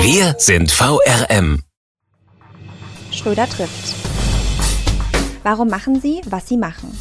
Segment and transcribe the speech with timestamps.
[0.00, 1.64] Wir sind VRM.
[3.10, 3.96] Schröder trifft.
[5.42, 6.96] Warum machen Sie, was Sie machen?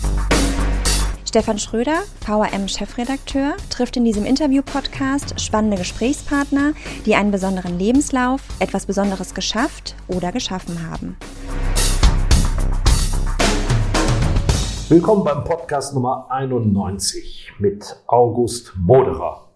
[1.24, 6.74] Stefan Schröder, VRM-Chefredakteur, trifft in diesem Interview-Podcast spannende Gesprächspartner,
[7.06, 11.18] die einen besonderen Lebenslauf, etwas Besonderes geschafft oder geschaffen haben.
[14.90, 19.50] Willkommen beim Podcast Nummer 91 mit August Moderer.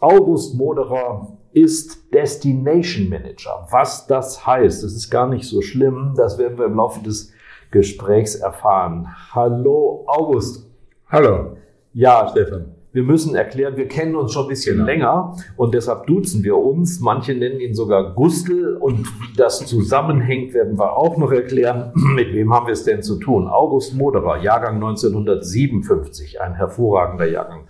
[0.00, 3.66] August Moderer ist Destination Manager.
[3.70, 6.14] Was das heißt, das ist gar nicht so schlimm.
[6.16, 7.32] Das werden wir im Laufe des
[7.70, 9.08] Gesprächs erfahren.
[9.32, 10.66] Hallo August.
[11.08, 11.56] Hallo.
[11.92, 12.74] Ja, Stefan.
[12.92, 14.86] Wir müssen erklären, wir kennen uns schon ein bisschen genau.
[14.86, 17.00] länger und deshalb duzen wir uns.
[17.00, 21.92] Manche nennen ihn sogar Gustl und wie das zusammenhängt, werden wir auch noch erklären.
[22.14, 23.46] Mit wem haben wir es denn zu tun?
[23.46, 27.66] August Moderer, Jahrgang 1957, ein hervorragender Jahrgang.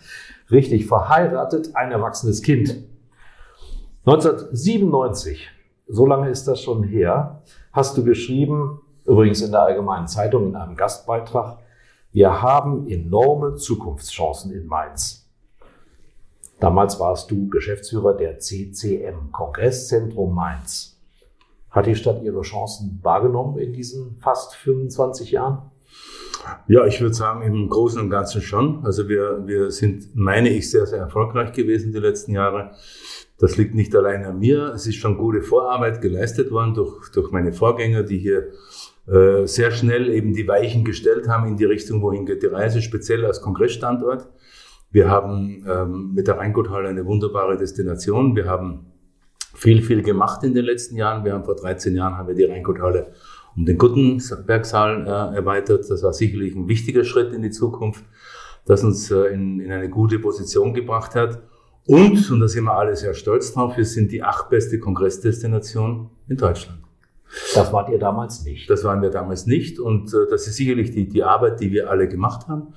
[0.50, 2.87] Richtig verheiratet, ein erwachsenes Kind.
[4.08, 5.50] 1997,
[5.86, 7.42] so lange ist das schon her,
[7.72, 11.58] hast du geschrieben, übrigens in der Allgemeinen Zeitung in einem Gastbeitrag,
[12.12, 15.28] wir haben enorme Zukunftschancen in Mainz.
[16.58, 20.98] Damals warst du Geschäftsführer der CCM, Kongresszentrum Mainz.
[21.68, 25.70] Hat die Stadt ihre Chancen wahrgenommen in diesen fast 25 Jahren?
[26.66, 28.86] Ja, ich würde sagen, im Großen und Ganzen schon.
[28.86, 32.70] Also wir, wir sind, meine ich, sehr, sehr erfolgreich gewesen die letzten Jahre.
[33.38, 34.72] Das liegt nicht allein an mir.
[34.74, 38.48] Es ist schon gute Vorarbeit geleistet worden durch, durch meine Vorgänger, die hier
[39.06, 42.82] äh, sehr schnell eben die Weichen gestellt haben in die Richtung, wohin geht die Reise,
[42.82, 44.28] speziell als Kongressstandort.
[44.90, 48.34] Wir haben ähm, mit der Rheinguthalle eine wunderbare Destination.
[48.34, 48.86] Wir haben
[49.54, 51.24] viel, viel gemacht in den letzten Jahren.
[51.24, 53.12] Wir haben vor 13 Jahren haben wir die Rheinguthalle
[53.56, 55.90] um den Guttenbergsaal äh, erweitert.
[55.90, 58.04] Das war sicherlich ein wichtiger Schritt in die Zukunft,
[58.66, 61.42] das uns äh, in, in eine gute Position gebracht hat.
[61.88, 66.36] Und, und da sind wir alle sehr stolz drauf, wir sind die achtbeste Kongressdestination in
[66.36, 66.80] Deutschland.
[67.54, 68.68] Das wart ihr damals nicht.
[68.68, 69.80] Das waren wir damals nicht.
[69.80, 72.74] Und äh, das ist sicherlich die, die Arbeit, die wir alle gemacht haben.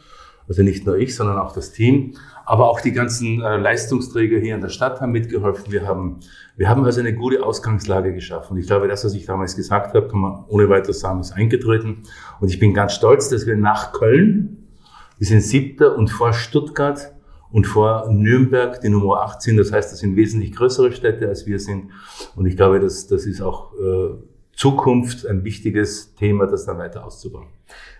[0.47, 2.13] Also nicht nur ich, sondern auch das Team.
[2.45, 5.73] Aber auch die ganzen äh, Leistungsträger hier in der Stadt haben mitgeholfen.
[5.73, 6.21] Wir haben,
[6.55, 8.53] wir haben also eine gute Ausgangslage geschaffen.
[8.53, 11.33] Und ich glaube, das, was ich damals gesagt habe, kann man ohne weiteres sagen, ist
[11.33, 12.03] eingetreten.
[12.39, 14.69] Und ich bin ganz stolz, dass wir nach Köln,
[15.17, 17.11] wir sind siebter und vor Stuttgart
[17.51, 19.57] und vor Nürnberg die Nummer 18.
[19.57, 21.89] Das heißt, das sind wesentlich größere Städte, als wir sind.
[22.35, 24.15] Und ich glaube, das, das ist auch äh,
[24.55, 27.47] Zukunft ein wichtiges Thema, das dann weiter auszubauen.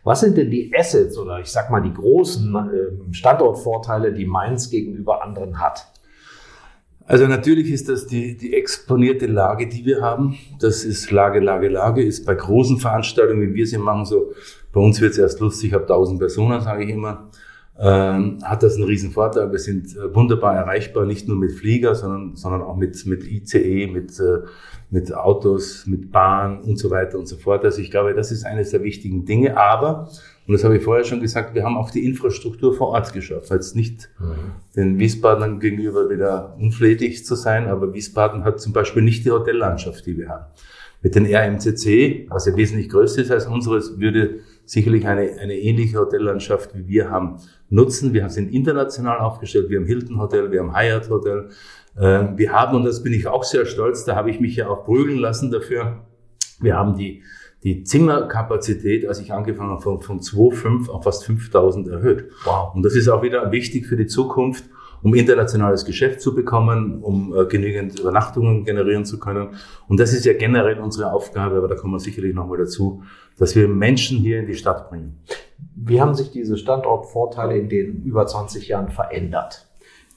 [0.03, 4.69] Was sind denn die Assets oder ich sag mal die großen äh, Standortvorteile, die Mainz
[4.69, 5.88] gegenüber anderen hat?
[7.06, 10.38] Also natürlich ist das die, die exponierte Lage, die wir haben.
[10.59, 14.31] Das ist Lage, Lage, Lage, ist bei großen Veranstaltungen, wie wir sie machen, so,
[14.72, 17.29] bei uns wird es erst lustig, ich habe 1000 Personen, sage ich immer
[17.80, 19.52] ähm, hat das einen riesen Vorteil.
[19.52, 23.88] Wir sind äh, wunderbar erreichbar, nicht nur mit Flieger, sondern, sondern auch mit, mit ICE,
[23.88, 24.40] mit, äh,
[24.90, 27.64] mit Autos, mit Bahn und so weiter und so fort.
[27.64, 29.58] Also ich glaube, das ist eines der wichtigen Dinge.
[29.58, 30.10] Aber,
[30.46, 33.50] und das habe ich vorher schon gesagt, wir haben auch die Infrastruktur vor Ort geschafft.
[33.50, 34.52] Jetzt nicht mhm.
[34.76, 40.06] den Wiesbadenern gegenüber wieder unflätig zu sein, aber Wiesbaden hat zum Beispiel nicht die Hotellandschaft,
[40.06, 40.46] die wir haben.
[41.02, 46.00] Mit den RMCC, was ja wesentlich größer ist als unseres, würde sicherlich eine, eine ähnliche
[46.00, 48.14] Hotellandschaft, wie wir haben, nutzen.
[48.14, 49.70] Wir sind international aufgestellt.
[49.70, 51.50] Wir haben Hilton Hotel, wir haben Hyatt Hotel.
[52.00, 54.70] Ähm, wir haben, und das bin ich auch sehr stolz, da habe ich mich ja
[54.70, 56.06] auch prügeln lassen dafür,
[56.62, 57.22] wir haben die,
[57.66, 62.31] die Zimmerkapazität, als ich angefangen habe, von, von 2,5 auf fast 5.000 erhöht.
[62.46, 62.74] Wow.
[62.74, 64.64] Und das ist auch wieder wichtig für die Zukunft
[65.03, 69.56] um internationales Geschäft zu bekommen, um äh, genügend Übernachtungen generieren zu können.
[69.88, 73.03] Und das ist ja generell unsere Aufgabe, aber da kommen wir sicherlich nochmal dazu,
[73.38, 75.19] dass wir Menschen hier in die Stadt bringen.
[75.75, 79.68] Wie haben sich diese Standortvorteile in den über 20 Jahren verändert?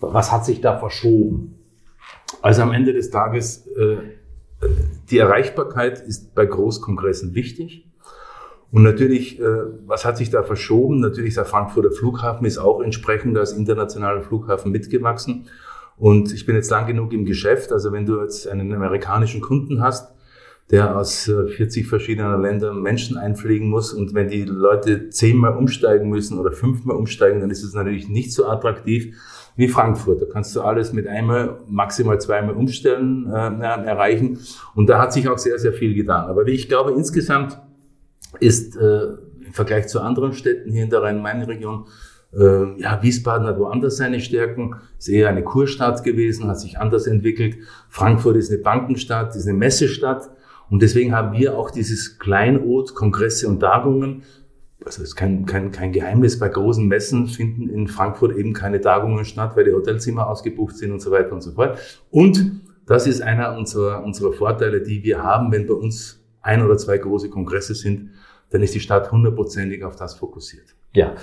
[0.01, 1.59] Was hat sich da verschoben?
[2.43, 3.97] Also am Ende des Tages, äh,
[5.11, 7.84] die Erreichbarkeit ist bei Großkongressen wichtig.
[8.75, 9.45] Und natürlich, äh,
[9.87, 10.99] was hat sich da verschoben?
[10.99, 15.47] Natürlich, der Frankfurter Flughafen ist auch entsprechend als internationaler Flughafen mitgewachsen.
[15.97, 17.71] Und ich bin jetzt lang genug im Geschäft.
[17.71, 20.13] Also wenn du jetzt einen amerikanischen Kunden hast,
[20.73, 26.09] der aus 40 äh, verschiedenen Ländern Menschen einfliegen muss und wenn die Leute zehnmal umsteigen
[26.09, 29.15] müssen oder fünfmal umsteigen, dann ist es natürlich nicht so attraktiv,
[29.55, 30.21] wie Frankfurt.
[30.21, 34.41] Da kannst du alles mit einmal, maximal zweimal umstellen, äh, erreichen.
[34.75, 36.29] Und da hat sich auch sehr, sehr viel getan.
[36.29, 37.57] Aber ich glaube, insgesamt
[38.41, 39.05] ist äh,
[39.47, 41.87] im Vergleich zu anderen Städten hier in der Rhein-Main-Region
[42.37, 47.07] äh, ja, Wiesbaden hat woanders seine Stärken, ist eher eine Kurstadt gewesen, hat sich anders
[47.07, 47.57] entwickelt.
[47.89, 50.31] Frankfurt ist eine Bankenstadt, ist eine Messestadt.
[50.69, 54.23] Und deswegen haben wir auch dieses Kleinod, Kongresse und Tagungen.
[54.85, 58.81] Also es ist kein, kein, kein Geheimnis, bei großen Messen finden in Frankfurt eben keine
[58.81, 61.79] Tagungen statt, weil die Hotelzimmer ausgebucht sind und so weiter und so fort.
[62.11, 66.77] Und das ist einer unserer, unserer Vorteile, die wir haben, wenn bei uns ein oder
[66.77, 68.11] zwei große Kongresse sind,
[68.55, 70.77] dann ist die Stadt hundertprozentig auf das fokussiert.
[70.93, 71.15] Ja,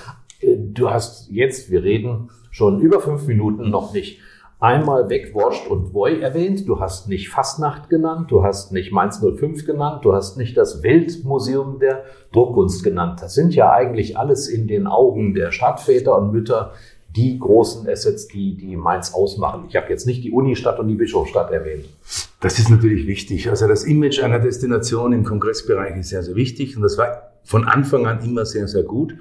[0.41, 4.19] du hast jetzt, wir reden schon über fünf Minuten noch nicht
[4.59, 6.67] einmal Wegwurscht und Woi erwähnt.
[6.67, 10.83] Du hast nicht Fastnacht genannt, du hast nicht Mainz 05 genannt, du hast nicht das
[10.83, 13.21] Weltmuseum der Druckkunst genannt.
[13.21, 16.73] Das sind ja eigentlich alles in den Augen der Stadtväter und Mütter
[17.15, 19.65] die großen Assets, die, die Mainz ausmachen.
[19.67, 21.85] Ich habe jetzt nicht die Unistadt und die Bischofsstadt erwähnt.
[22.39, 23.49] Das ist natürlich wichtig.
[23.49, 27.65] Also das Image einer Destination im Kongressbereich ist sehr, sehr wichtig und das war von
[27.65, 29.15] Anfang an immer sehr, sehr gut.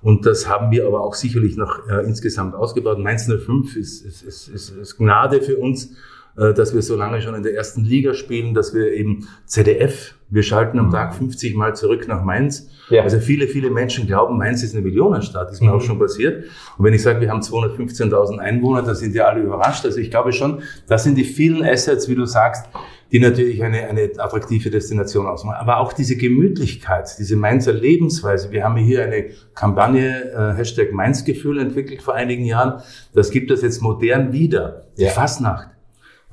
[0.00, 2.98] Und das haben wir aber auch sicherlich noch äh, insgesamt ausgebaut.
[2.98, 5.92] Mainz 05 ist, ist, ist, ist, ist Gnade für uns,
[6.36, 10.13] äh, dass wir so lange schon in der ersten Liga spielen, dass wir eben ZDF,
[10.30, 12.68] wir schalten am Tag 50 Mal zurück nach Mainz.
[12.90, 13.02] Ja.
[13.02, 15.48] Also viele, viele Menschen glauben, Mainz ist eine Millionenstadt.
[15.48, 15.74] Das ist mir mhm.
[15.74, 16.44] auch schon passiert.
[16.76, 19.84] Und wenn ich sage, wir haben 215.000 Einwohner, da sind ja alle überrascht.
[19.84, 22.66] Also ich glaube schon, das sind die vielen Assets, wie du sagst,
[23.12, 25.58] die natürlich eine, eine attraktive Destination ausmachen.
[25.60, 28.50] Aber auch diese Gemütlichkeit, diese Mainzer Lebensweise.
[28.50, 32.82] Wir haben hier eine Kampagne, äh, Hashtag Mainzgefühl entwickelt vor einigen Jahren.
[33.12, 34.86] Das gibt es jetzt modern wieder.
[34.98, 35.10] Die ja.
[35.10, 35.73] Fastnacht.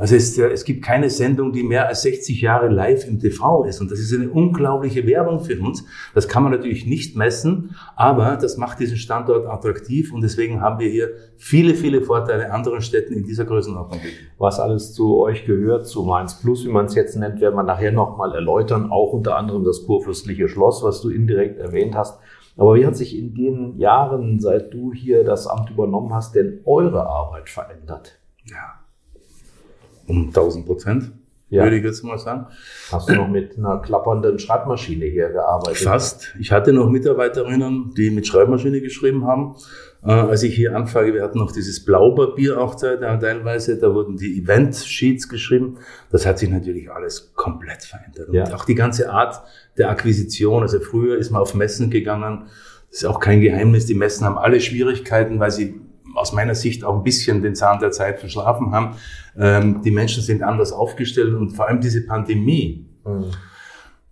[0.01, 3.81] Also es, es gibt keine Sendung, die mehr als 60 Jahre live im TV ist.
[3.81, 5.85] Und das ist eine unglaubliche Werbung für uns.
[6.15, 10.11] Das kann man natürlich nicht messen, aber das macht diesen Standort attraktiv.
[10.11, 13.99] Und deswegen haben wir hier viele, viele Vorteile anderen Städten in dieser Größenordnung.
[14.39, 17.61] Was alles zu euch gehört, zu Mainz Plus, wie man es jetzt nennt, werden wir
[17.61, 18.89] nachher nochmal erläutern.
[18.89, 22.19] Auch unter anderem das kurfürstliche Schloss, was du indirekt erwähnt hast.
[22.57, 26.61] Aber wie hat sich in den Jahren, seit du hier das Amt übernommen hast, denn
[26.65, 28.17] eure Arbeit verändert?
[28.45, 28.81] Ja,
[30.07, 31.11] um 1000 Prozent,
[31.49, 31.63] ja.
[31.63, 32.47] würde ich jetzt mal sagen.
[32.91, 35.83] Hast du noch mit einer klappernden Schreibmaschine hier gearbeitet?
[35.83, 36.35] Fast.
[36.39, 39.55] Ich hatte noch Mitarbeiterinnen, die mit Schreibmaschine geschrieben haben.
[40.03, 44.41] Äh, als ich hier anfange, wir hatten noch dieses Blaupapier auch teilweise, da wurden die
[44.41, 45.77] Event-Sheets geschrieben.
[46.09, 48.29] Das hat sich natürlich alles komplett verändert.
[48.29, 48.53] Und ja.
[48.55, 49.43] auch die ganze Art
[49.77, 50.63] der Akquisition.
[50.63, 52.47] Also früher ist man auf Messen gegangen.
[52.89, 53.85] Das ist auch kein Geheimnis.
[53.85, 55.79] Die Messen haben alle Schwierigkeiten, weil sie
[56.15, 58.95] aus meiner Sicht auch ein bisschen den Zahn der Zeit verschlafen haben.
[59.37, 63.25] Ähm, die Menschen sind anders aufgestellt und vor allem diese Pandemie, mhm.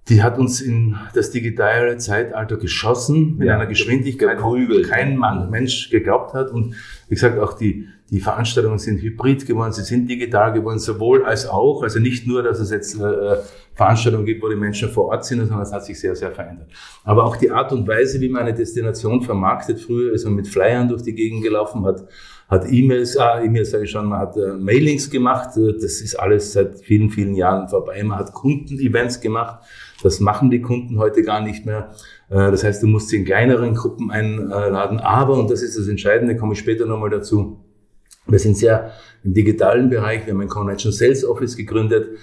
[0.07, 4.57] die hat uns in das digitale Zeitalter geschossen mit ja, einer Geschwindigkeit, wo
[4.88, 6.51] kein Mann, Mensch geglaubt hat.
[6.51, 6.75] Und
[7.07, 11.48] wie gesagt, auch die, die Veranstaltungen sind hybrid geworden, sie sind digital geworden, sowohl als
[11.48, 11.84] auch.
[11.84, 13.38] Also nicht nur, dass es jetzt äh,
[13.80, 16.68] Veranstaltungen gibt, wo die Menschen vor Ort sind, sondern es hat sich sehr, sehr verändert.
[17.04, 20.48] Aber auch die Art und Weise, wie man eine Destination vermarktet, früher ist man mit
[20.48, 22.06] Flyern durch die Gegend gelaufen, hat
[22.50, 25.56] hat E-Mails, ah, E-Mails sage ich schon, man hat äh, Mailings gemacht.
[25.56, 28.04] Äh, das ist alles seit vielen, vielen Jahren vorbei.
[28.04, 29.64] Man hat Kundenevents gemacht.
[30.02, 31.92] Das machen die Kunden heute gar nicht mehr.
[32.30, 35.00] Äh, das heißt, du musst sie in kleineren Gruppen einladen.
[35.00, 37.64] Aber, und das ist das Entscheidende, komme ich später nochmal dazu,
[38.26, 38.92] wir sind sehr
[39.24, 40.26] im digitalen Bereich.
[40.26, 42.18] Wir haben ein Convention Sales Office gegründet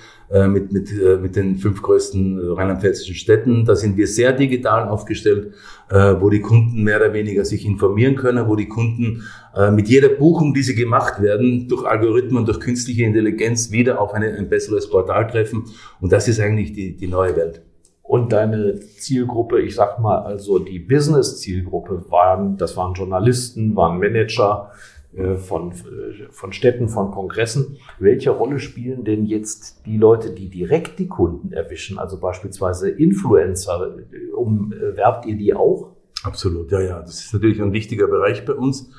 [0.49, 3.65] mit, mit, äh, mit den fünf größten äh, rheinland-pfälzischen Städten.
[3.65, 5.55] Da sind wir sehr digital aufgestellt,
[5.89, 9.22] äh, wo die Kunden mehr oder weniger sich informieren können, wo die Kunden
[9.55, 14.15] äh, mit jeder Buchung, die sie gemacht werden, durch Algorithmen, durch künstliche Intelligenz wieder auf
[14.15, 15.65] eine, ein besseres Portal treffen.
[16.01, 17.62] Und das ist eigentlich die, die neue Welt.
[18.03, 24.70] Und deine Zielgruppe, ich sag mal, also die Business-Zielgruppe waren, das waren Journalisten, waren Manager,
[24.72, 24.95] äh,
[25.39, 27.79] von, äh, von Städten, von Kongressen.
[27.99, 33.96] Welche Rolle spielen denn jetzt die Leute, die direkt die Kunden erwischen, also beispielsweise Influencer?
[34.35, 35.93] Umwerbt ihr die auch?
[36.23, 37.01] Absolut, ja, ja.
[37.01, 38.91] Das ist natürlich ein wichtiger Bereich bei uns,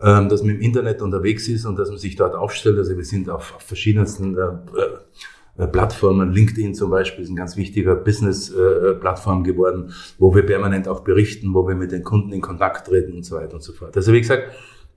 [0.00, 2.78] ähm, dass man im Internet unterwegs ist und dass man sich dort aufstellt.
[2.78, 9.44] Also wir sind auf, verschiedensten äh, Plattformen, LinkedIn zum Beispiel ist ein ganz wichtiger Business-Plattform
[9.44, 13.24] geworden, wo wir permanent auch berichten, wo wir mit den Kunden in Kontakt treten und
[13.24, 13.94] so weiter und so fort.
[13.94, 14.44] Also wie gesagt,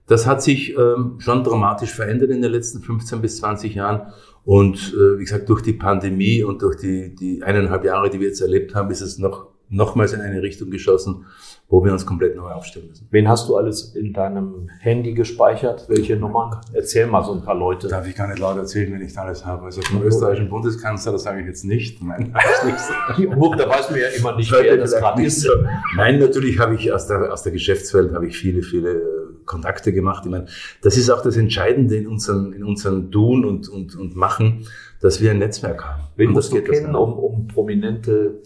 [0.06, 4.12] das hat sich ähm, schon dramatisch verändert in den letzten 15 bis 20 Jahren.
[4.44, 8.28] Und äh, wie gesagt, durch die Pandemie und durch die, die eineinhalb Jahre, die wir
[8.28, 11.26] jetzt erlebt haben, ist es noch nochmals in eine Richtung geschossen,
[11.68, 13.08] wo wir uns komplett neu aufstellen müssen.
[13.10, 15.86] Wen hast du alles in deinem Handy gespeichert?
[15.88, 16.60] Welche Nummern?
[16.72, 17.88] Erzähl mal so ein paar Leute.
[17.88, 19.64] Darf ich gar nicht laut erzählen, wenn ich alles habe.
[19.64, 22.02] Also vom österreichischen Bundeskanzler, das sage ich jetzt nicht.
[22.02, 22.34] Nein,
[22.66, 23.58] nicht.
[23.58, 25.48] da weiß man ja immer nicht, wer das gerade ist.
[25.96, 30.24] Nein, natürlich habe ich aus der, aus der Geschäftswelt habe ich viele, viele Kontakte gemacht.
[30.24, 30.46] Ich meine,
[30.82, 34.66] das ist auch das Entscheidende in unserem, in unserem Tun und, und, und Machen,
[35.00, 36.02] dass wir ein Netzwerk haben.
[36.16, 38.42] Wen musst du kennen, um, um prominente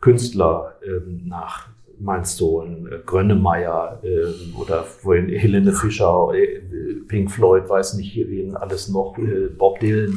[0.00, 1.68] Künstler ähm, nach
[2.00, 6.60] meinst du, ein Grönemeyer äh, oder vorhin Helene Fischer, äh,
[7.06, 10.16] Pink Floyd, weiß nicht, wen alles noch, äh, Bob Dylan.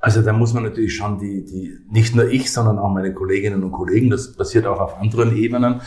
[0.00, 3.62] Also da muss man natürlich schon die, die, nicht nur ich, sondern auch meine Kolleginnen
[3.62, 5.82] und Kollegen, das passiert auch auf anderen Ebenen.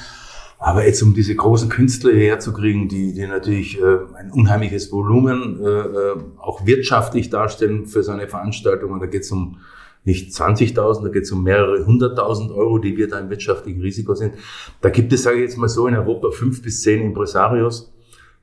[0.64, 5.68] Aber jetzt um diese großen Künstler herzukriegen, die, die natürlich äh, ein unheimliches Volumen äh,
[5.68, 9.58] äh auch wirtschaftlich darstellen für so eine Veranstaltung, und da geht es um
[10.06, 14.16] nicht 20.000, da geht es um mehrere hunderttausend Euro, die wir da im wirtschaftlichen Risiko
[14.16, 14.36] sind.
[14.80, 17.94] Da gibt es, sage ich jetzt mal so, in Europa fünf bis zehn Impresarios.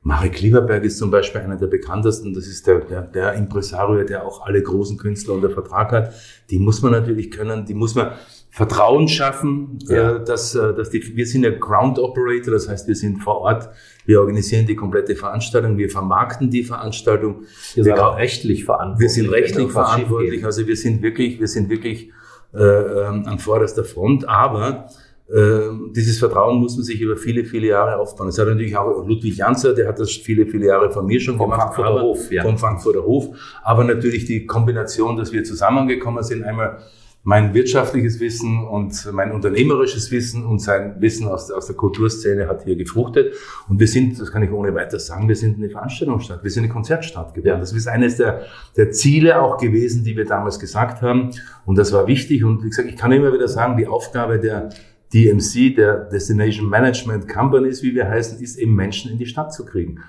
[0.03, 2.35] Marek Lieberberg ist zum Beispiel einer der bekanntesten.
[2.35, 6.13] Das ist der, der, der Impresario, der auch alle großen Künstler unter Vertrag hat.
[6.51, 8.11] Die muss man natürlich können, die muss man
[8.53, 10.17] Vertrauen schaffen, ja.
[10.17, 13.37] äh, dass, äh, dass die, wir sind ja Ground Operator, das heißt, wir sind vor
[13.37, 13.69] Ort,
[14.05, 17.43] wir organisieren die komplette Veranstaltung, wir vermarkten die Veranstaltung.
[17.75, 19.01] Wir sind auch rechtlich verantwortlich.
[19.01, 22.11] Wir sind rechtlich verantwortlich, also wir sind wirklich, wir sind wirklich
[22.53, 24.87] äh, ähm, an vorderster Front, aber
[25.29, 28.27] äh, dieses Vertrauen muss man sich über viele, viele Jahre aufbauen.
[28.27, 31.37] Es hat natürlich auch Ludwig Janzer, der hat das viele, viele Jahre von mir schon
[31.37, 31.73] vom gemacht.
[31.73, 32.43] Frankfurter Hof, ja.
[32.43, 33.29] Vom Frankfurter Hof.
[33.63, 36.79] Aber natürlich die Kombination, dass wir zusammengekommen sind, einmal
[37.23, 42.47] mein wirtschaftliches Wissen und mein unternehmerisches Wissen und sein Wissen aus, der, aus der Kulturszene
[42.47, 43.35] hat hier gefruchtet.
[43.69, 46.63] Und wir sind, das kann ich ohne weiteres sagen, wir sind eine Veranstaltungsstadt, wir sind
[46.63, 47.47] eine Konzertstadt geworden.
[47.47, 47.59] Ja.
[47.59, 48.41] Das ist eines der,
[48.75, 51.29] der Ziele auch gewesen, die wir damals gesagt haben.
[51.65, 52.43] Und das war wichtig.
[52.43, 54.69] Und wie gesagt, ich kann immer wieder sagen, die Aufgabe der
[55.13, 59.65] DMC, der Destination Management Companies, wie wir heißen, ist eben Menschen in die Stadt zu
[59.65, 59.99] kriegen.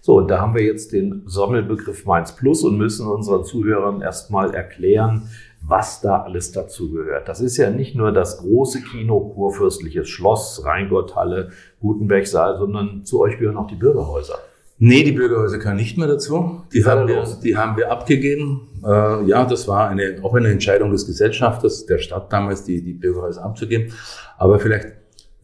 [0.00, 4.52] So, und da haben wir jetzt den Sammelbegriff Mainz Plus und müssen unseren Zuhörern erstmal
[4.52, 5.28] erklären,
[5.64, 7.28] was da alles dazugehört.
[7.28, 11.50] Das ist ja nicht nur das große Kino, Kurfürstliches Schloss, Rheingotthalle,
[11.80, 14.38] Gutenbergsaal, sondern zu euch gehören auch die Bürgerhäuser.
[14.78, 16.62] Nee, die Bürgerhäuser gehören nicht mehr dazu.
[16.72, 18.68] Die, haben wir, die haben wir abgegeben.
[18.84, 22.94] Äh, ja, das war eine, auch eine Entscheidung des Gesellschafters, der Stadt damals, die, die
[22.94, 23.92] Bürgerhäuser abzugeben.
[24.38, 24.88] Aber vielleicht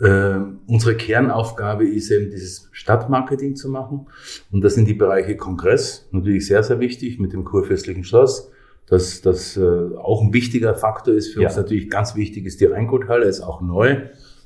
[0.00, 4.08] äh, unsere Kernaufgabe ist eben dieses Stadtmarketing zu machen.
[4.50, 8.50] Und das sind die Bereiche Kongress, natürlich sehr, sehr wichtig mit dem Kurfürstlichen Schloss,
[8.90, 9.60] dass das äh,
[9.96, 11.32] auch ein wichtiger Faktor ist.
[11.32, 11.48] Für ja.
[11.48, 14.02] uns natürlich ganz wichtig ist die Rheinguthalle, ist auch neu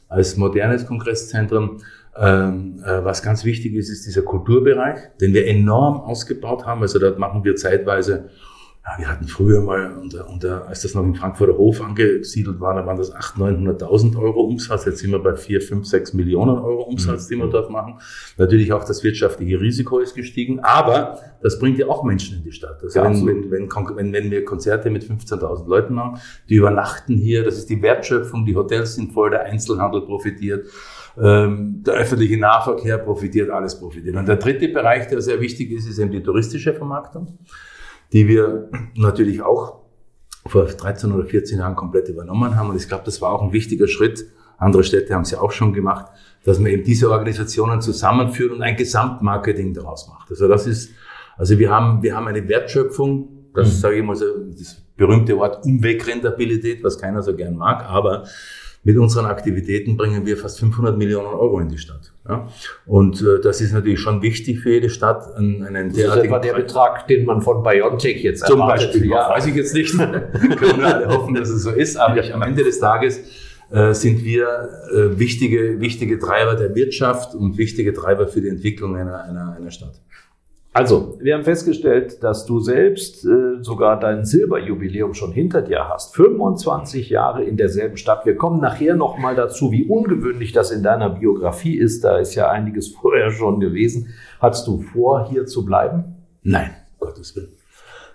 [0.09, 1.79] als modernes Kongresszentrum.
[2.15, 6.83] Ähm, äh, was ganz wichtig ist, ist dieser Kulturbereich, den wir enorm ausgebaut haben.
[6.83, 8.29] Also dort machen wir zeitweise
[8.85, 12.75] ja, wir hatten früher mal, unter, unter, als das noch im Frankfurter Hof angesiedelt war,
[12.75, 14.87] da waren das 800.000, 900.000 Euro Umsatz.
[14.87, 17.35] Jetzt sind wir bei 4, 5, 6 Millionen Euro Umsatz, mhm.
[17.35, 18.01] die wir dort machen.
[18.39, 22.51] Natürlich auch das wirtschaftliche Risiko ist gestiegen, aber das bringt ja auch Menschen in die
[22.51, 22.83] Stadt.
[22.83, 27.15] Also ja, wenn, wenn, wenn, wenn, wenn wir Konzerte mit 15.000 Leuten machen, die übernachten
[27.15, 30.67] hier, das ist die Wertschöpfung, die Hotels sind voll, der Einzelhandel profitiert.
[31.17, 34.17] Ähm, der öffentliche Nahverkehr profitiert, alles profitiert.
[34.17, 37.39] Und der dritte Bereich, der sehr wichtig ist, ist eben die touristische Vermarktung
[38.13, 39.81] die wir natürlich auch
[40.47, 42.71] vor 13 oder 14 Jahren komplett übernommen haben.
[42.71, 44.27] Und ich glaube, das war auch ein wichtiger Schritt.
[44.59, 46.07] Andere Städte haben es ja auch schon gemacht,
[46.45, 50.31] dass man eben diese Organisationen zusammenführt und ein Gesamtmarketing daraus macht.
[50.31, 50.91] Also das ist,
[51.37, 53.73] also wir haben, wir haben eine Wertschöpfung, das mhm.
[53.73, 58.25] sage ich mal so, das berühmte Wort Umwegrentabilität, was keiner so gern mag, aber
[58.85, 62.13] mit unseren Aktivitäten bringen wir fast 500 Millionen Euro in die Stadt.
[62.29, 62.49] Ja?
[62.85, 65.37] Und äh, das ist natürlich schon wichtig für jede Stadt.
[65.37, 68.93] Einen, einen das ist etwa der Betrag, den man von Biontech jetzt Zum erwartet.
[68.93, 69.31] Beispiel, ja.
[69.31, 69.93] weiß ich jetzt nicht.
[69.99, 71.97] Können wir alle hoffen, dass es so ist.
[71.97, 73.21] Aber ich, am Ende des Tages
[73.71, 78.97] äh, sind wir äh, wichtige, wichtige Treiber der Wirtschaft und wichtige Treiber für die Entwicklung
[78.97, 80.01] einer, einer, einer Stadt.
[80.75, 86.17] Also, wir haben festgestellt, dass du selbst äh, sogar dein Silberjubiläum schon hinter dir hast.
[86.17, 88.25] 25 Jahre in derselben Stadt.
[88.25, 92.05] Wir kommen nachher nochmal dazu, wie ungewöhnlich das in deiner Biografie ist.
[92.05, 94.15] Da ist ja einiges vorher schon gewesen.
[94.41, 96.17] Hast du vor, hier zu bleiben?
[96.43, 97.53] Nein, Gottes Willen.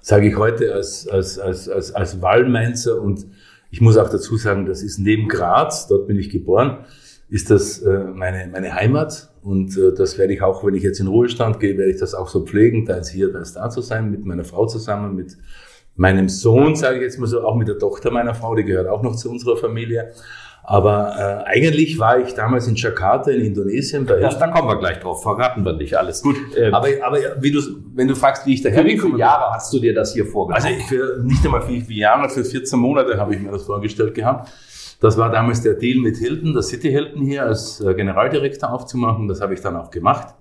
[0.01, 3.25] Sage ich heute als, als, als, als, als Wallmainzer und
[3.69, 6.85] ich muss auch dazu sagen, das ist neben Graz, dort bin ich geboren
[7.29, 10.99] ist das äh, meine, meine Heimat und äh, das werde ich auch, wenn ich jetzt
[10.99, 14.11] in Ruhestand gehe, werde ich das auch so pflegen, teils hier, teils da zu sein,
[14.11, 15.37] mit meiner Frau zusammen, mit
[15.95, 18.89] meinem Sohn, sage ich jetzt mal so, auch mit der Tochter meiner Frau, die gehört
[18.89, 20.11] auch noch zu unserer Familie.
[20.63, 24.05] Aber äh, eigentlich war ich damals in Jakarta in Indonesien.
[24.05, 26.21] Bei das, da kommen wir gleich drauf, verraten wir nicht alles.
[26.21, 27.61] Gut, ähm, aber, aber wie du,
[27.95, 30.25] wenn du fragst, wie ich daher Für wie viele Jahre hast du dir das hier
[30.25, 30.75] vorgestellt?
[30.75, 33.51] Also ich für, nicht einmal für wie viele Jahre, für 14 Monate habe ich mir
[33.51, 34.51] das vorgestellt gehabt.
[34.99, 39.27] Das war damals der Deal mit Hilton, der City Hilton hier als äh, Generaldirektor aufzumachen.
[39.27, 40.33] Das habe ich dann auch gemacht.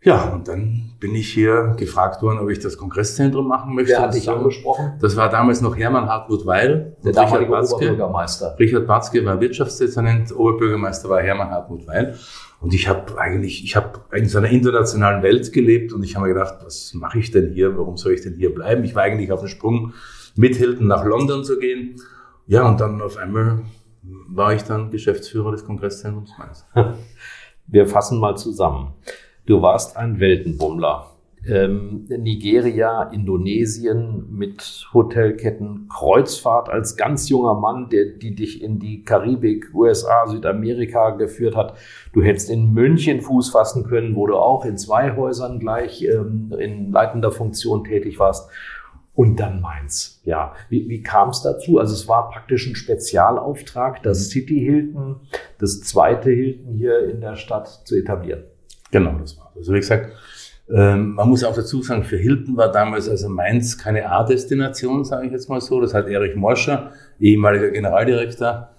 [0.00, 3.92] Ja, und dann bin ich hier gefragt worden, ob ich das Kongreszentrum machen möchte.
[3.92, 4.92] Wer hat dich angesprochen?
[5.00, 6.96] Das war damals noch Hermann Hartmut Weil.
[7.04, 8.56] Der damalige Oberbürgermeister.
[8.60, 12.14] Richard Batzke war Wirtschaftsdezernent, Oberbürgermeister war Hermann Hartmut Weil.
[12.60, 16.26] Und ich habe eigentlich, ich habe in so einer internationalen Welt gelebt und ich habe
[16.26, 17.76] mir gedacht, was mache ich denn hier?
[17.76, 18.84] Warum soll ich denn hier bleiben?
[18.84, 19.94] Ich war eigentlich auf dem Sprung,
[20.36, 21.96] mit Hilton nach London zu gehen.
[22.48, 23.60] Ja, und dann auf einmal
[24.02, 26.66] war ich dann Geschäftsführer des Kongresszentrums Mainz.
[27.66, 28.94] Wir fassen mal zusammen.
[29.44, 31.10] Du warst ein Weltenbummler.
[31.46, 39.04] Ähm, Nigeria, Indonesien mit Hotelketten, Kreuzfahrt als ganz junger Mann, der, die dich in die
[39.04, 41.74] Karibik, USA, Südamerika geführt hat.
[42.14, 46.54] Du hättest in München Fuß fassen können, wo du auch in zwei Häusern gleich ähm,
[46.58, 48.50] in leitender Funktion tätig warst.
[49.18, 50.20] Und dann Mainz.
[50.22, 51.78] Ja, wie, wie kam es dazu?
[51.80, 54.30] Also es war praktisch ein Spezialauftrag, das mhm.
[54.30, 55.16] City Hilton,
[55.58, 58.44] das zweite Hilton hier in der Stadt zu etablieren.
[58.92, 59.52] Genau, das war.
[59.56, 60.12] Also wie gesagt,
[60.70, 65.26] ähm, man muss auch dazu sagen, für Hilton war damals also Mainz keine A-Destination, sage
[65.26, 65.80] ich jetzt mal so.
[65.80, 68.70] Das hat Erich Morscher, ehemaliger Generaldirektor,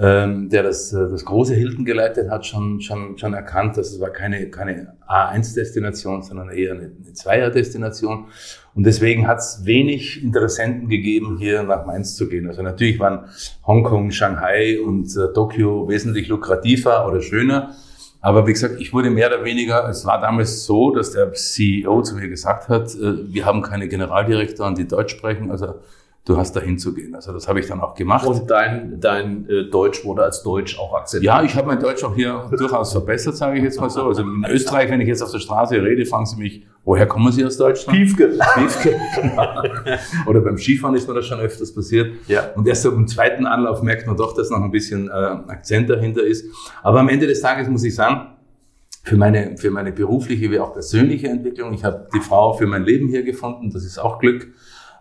[0.00, 3.98] ähm, der das, äh, das große Hilton geleitet hat, schon, schon, schon erkannt, dass es
[3.98, 8.26] war keine, keine A1-Destination, sondern eher eine, eine Zweier-Destination.
[8.78, 12.46] Und deswegen hat es wenig Interessenten gegeben, hier nach Mainz zu gehen.
[12.46, 13.24] Also natürlich waren
[13.66, 17.74] Hongkong, Shanghai und äh, Tokio wesentlich lukrativer oder schöner.
[18.20, 22.02] Aber wie gesagt, ich wurde mehr oder weniger, es war damals so, dass der CEO
[22.02, 25.80] zu mir gesagt hat, äh, wir haben keine Generaldirektoren, die Deutsch sprechen, also
[26.28, 27.14] du hast da hinzugehen.
[27.14, 28.26] Also das habe ich dann auch gemacht.
[28.26, 31.32] Und dein, dein äh, Deutsch wurde als Deutsch auch akzeptiert?
[31.32, 34.02] Ja, ich habe mein Deutsch auch hier durchaus verbessert, sage ich jetzt mal so.
[34.04, 37.32] Also in Österreich, wenn ich jetzt auf der Straße rede, fragen sie mich, woher kommen
[37.32, 37.98] Sie aus Deutschland?
[37.98, 38.38] Piefke.
[38.54, 39.62] Piefke, genau.
[40.26, 42.12] Oder beim Skifahren ist mir das schon öfters passiert.
[42.26, 42.50] Ja.
[42.54, 45.88] Und erst so im zweiten Anlauf merkt man doch, dass noch ein bisschen äh, Akzent
[45.88, 46.44] dahinter ist.
[46.82, 48.34] Aber am Ende des Tages muss ich sagen,
[49.02, 51.72] für meine, für meine berufliche wie auch persönliche Entwicklung.
[51.72, 54.48] Ich habe die Frau für mein Leben hier gefunden, das ist auch Glück.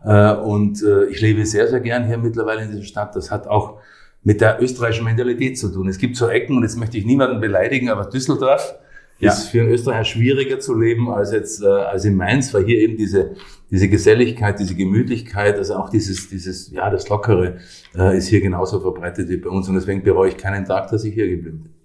[0.04, 3.16] Äh, und äh, ich lebe sehr, sehr gern hier mittlerweile in dieser Stadt.
[3.16, 3.80] Das hat auch
[4.24, 5.88] mit der österreichischen Mentalität zu tun.
[5.88, 8.76] Es gibt so Ecken, und jetzt möchte ich niemanden beleidigen, aber Düsseldorf
[9.20, 9.32] ja.
[9.32, 12.78] ist für einen Österreicher schwieriger zu leben als jetzt äh, als in Mainz, weil hier
[12.78, 13.36] eben diese
[13.72, 17.58] diese Geselligkeit, diese Gemütlichkeit, also auch dieses dieses ja das Lockere
[17.96, 21.04] äh, ist hier genauso verbreitet wie bei uns und deswegen bereue ich keinen Tag, dass
[21.04, 21.77] ich hier geblieben bin.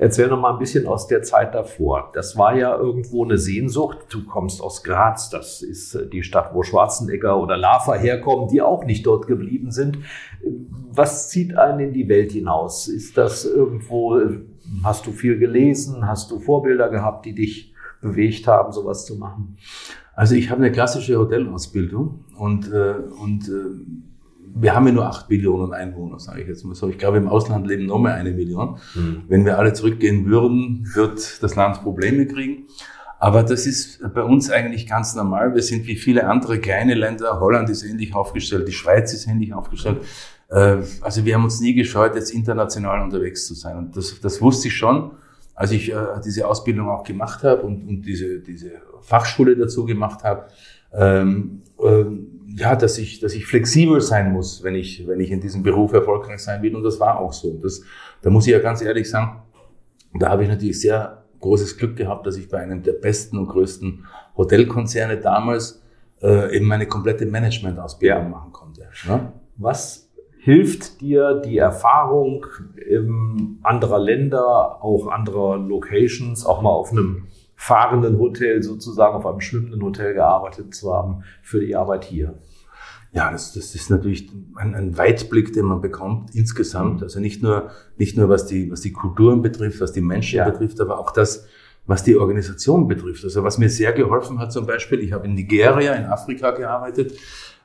[0.00, 2.10] Erzähl noch mal ein bisschen aus der Zeit davor.
[2.14, 3.98] Das war ja irgendwo eine Sehnsucht.
[4.08, 8.62] Du kommst aus Graz, das ist äh, die Stadt, wo Schwarzenegger oder Lava herkommen, die
[8.62, 9.98] auch nicht dort geblieben sind.
[10.90, 12.88] Was zieht einen in die Welt hinaus?
[12.88, 14.18] Ist das irgendwo,
[14.82, 16.08] hast du viel gelesen?
[16.08, 19.58] Hast du Vorbilder gehabt, die dich bewegt haben, sowas zu machen?
[20.14, 24.09] Also ich habe eine klassische Hotelausbildung und, äh, und äh,
[24.54, 26.88] wir haben ja nur acht Millionen Einwohner, sage ich jetzt mal so.
[26.88, 28.78] Ich glaube, im Ausland leben noch mehr eine Million.
[28.94, 29.22] Mhm.
[29.28, 32.64] Wenn wir alle zurückgehen würden, wird das Land Probleme kriegen.
[33.18, 35.54] Aber das ist bei uns eigentlich ganz normal.
[35.54, 37.38] Wir sind wie viele andere kleine Länder.
[37.38, 39.98] Holland ist ähnlich aufgestellt, die Schweiz ist ähnlich aufgestellt.
[40.48, 43.76] Äh, also wir haben uns nie gescheut, jetzt international unterwegs zu sein.
[43.76, 45.12] Und das, das wusste ich schon,
[45.54, 50.24] als ich äh, diese Ausbildung auch gemacht habe und, und diese, diese Fachschule dazu gemacht
[50.24, 50.46] habe.
[50.92, 55.40] Ähm, ähm, ja, dass ich, dass ich flexibel sein muss, wenn ich, wenn ich in
[55.40, 56.74] diesem Beruf erfolgreich sein will.
[56.74, 57.58] Und das war auch so.
[57.62, 57.82] Das,
[58.22, 59.42] da muss ich ja ganz ehrlich sagen,
[60.18, 63.48] da habe ich natürlich sehr großes Glück gehabt, dass ich bei einem der besten und
[63.48, 64.04] größten
[64.36, 65.82] Hotelkonzerne damals
[66.22, 68.28] äh, eben meine komplette Managementausbildung ja.
[68.28, 68.88] machen konnte.
[69.06, 69.32] Ja?
[69.56, 72.46] Was hilft dir die Erfahrung
[73.62, 77.26] anderer Länder, auch anderer Locations, auch mal auf einem
[77.60, 82.38] fahrenden Hotel sozusagen, auf einem schwimmenden Hotel gearbeitet zu haben für die Arbeit hier?
[83.12, 87.02] Ja, das, das ist natürlich ein, ein Weitblick, den man bekommt insgesamt.
[87.02, 87.68] Also nicht nur,
[87.98, 90.48] nicht nur was die, was die Kulturen betrifft, was die Menschen ja.
[90.48, 91.44] betrifft, aber auch das,
[91.84, 93.24] was die Organisation betrifft.
[93.24, 97.12] Also was mir sehr geholfen hat zum Beispiel, ich habe in Nigeria, in Afrika gearbeitet,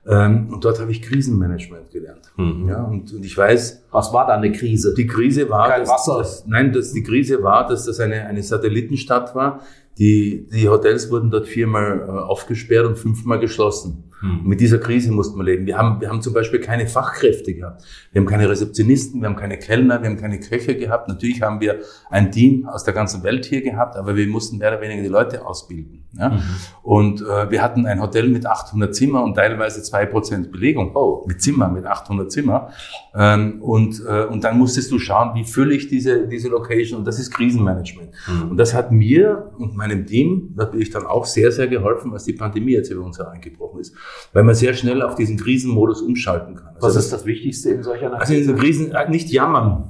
[0.08, 2.32] ähm, und dort habe ich Krisenmanagement gelernt.
[2.38, 2.70] Mhm.
[2.70, 3.86] Ja, und, und ich weiß.
[3.92, 4.94] Was war da eine Krise?
[4.94, 6.20] Die Krise war, Kein Wasser.
[6.20, 9.62] Dass, nein, dass die Krise war, dass das eine, eine Satellitenstadt war.
[9.98, 14.12] Die, die Hotels wurden dort viermal äh, aufgesperrt und fünfmal geschlossen.
[14.26, 14.42] Hm.
[14.44, 15.68] Mit dieser Krise mussten wir leben.
[15.68, 17.84] Wir haben, wir haben zum Beispiel keine Fachkräfte gehabt.
[18.12, 21.08] Wir haben keine Rezeptionisten, wir haben keine Kellner, wir haben keine Köche gehabt.
[21.08, 24.70] Natürlich haben wir ein Team aus der ganzen Welt hier gehabt, aber wir mussten mehr
[24.72, 26.06] oder weniger die Leute ausbilden.
[26.18, 26.30] Ja?
[26.30, 26.42] Mhm.
[26.82, 30.96] Und äh, wir hatten ein Hotel mit 800 Zimmer und teilweise zwei Prozent Belegung.
[30.96, 31.24] Oh.
[31.28, 32.70] Mit Zimmer, mit 800 Zimmer.
[33.14, 37.00] Ähm, und, äh, und dann musstest du schauen, wie fülle ich diese, diese Location.
[37.00, 38.10] Und das ist Krisenmanagement.
[38.28, 38.52] Mhm.
[38.52, 42.34] Und das hat mir und meinem Team natürlich dann auch sehr, sehr geholfen, als die
[42.34, 43.94] Pandemie jetzt über uns hereingebrochen ist
[44.34, 46.76] weil man sehr schnell auf diesen Krisenmodus umschalten kann.
[46.76, 48.20] Also Was ist das Wichtigste in solcher Krise?
[48.20, 49.90] Also in Krisen äh, nicht jammern.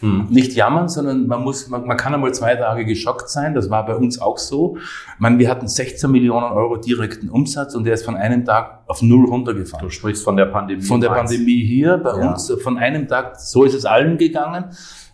[0.00, 0.26] Mhm.
[0.28, 3.54] Nicht jammern, sondern man muss, man, man kann einmal zwei Tage geschockt sein.
[3.54, 4.76] Das war bei uns auch so.
[5.18, 9.00] Meine, wir hatten 16 Millionen Euro direkten Umsatz und der ist von einem Tag auf
[9.00, 9.86] null runtergefahren.
[9.86, 10.82] Du sprichst von der Pandemie.
[10.82, 12.30] Von der Pandemie hier bei ja.
[12.30, 14.66] uns, von einem Tag, so ist es allen gegangen.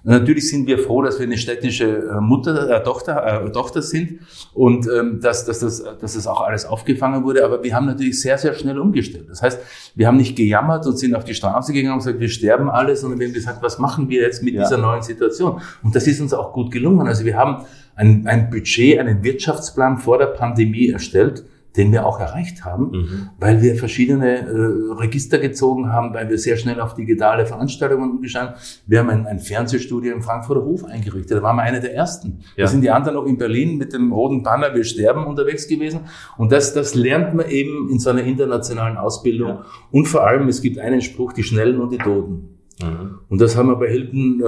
[0.05, 4.21] Natürlich sind wir froh, dass wir eine städtische äh, Mutter, äh, Tochter, äh, Tochter sind
[4.53, 7.45] und ähm, dass, dass, das, dass das auch alles aufgefangen wurde.
[7.45, 9.27] Aber wir haben natürlich sehr, sehr schnell umgestellt.
[9.29, 9.61] Das heißt,
[9.95, 12.97] wir haben nicht gejammert und sind auf die Straße gegangen und gesagt, wir sterben alle,
[12.97, 14.65] sondern wir haben gesagt, was machen wir jetzt mit ja.
[14.65, 15.61] dieser neuen Situation?
[15.85, 17.07] Und das ist uns auch gut gelungen.
[17.07, 21.45] Also wir haben ein, ein Budget, einen Wirtschaftsplan vor der Pandemie erstellt,
[21.77, 23.31] den wir auch erreicht haben, mhm.
[23.39, 28.55] weil wir verschiedene äh, Register gezogen haben, weil wir sehr schnell auf digitale Veranstaltungen umgeschaut
[28.87, 31.39] Wir haben ein, ein Fernsehstudio im Frankfurter Hof eingerichtet.
[31.39, 32.41] Da waren wir einer der ersten.
[32.57, 32.65] Ja.
[32.65, 36.01] Da sind die anderen noch in Berlin mit dem roten Banner Wir sterben unterwegs gewesen.
[36.37, 39.49] Und das, das lernt man eben in so einer internationalen Ausbildung.
[39.49, 39.65] Ja.
[39.91, 42.59] Und vor allem, es gibt einen Spruch, die Schnellen und die Toten.
[42.83, 43.19] Mhm.
[43.29, 44.43] Und das haben wir bei Hilton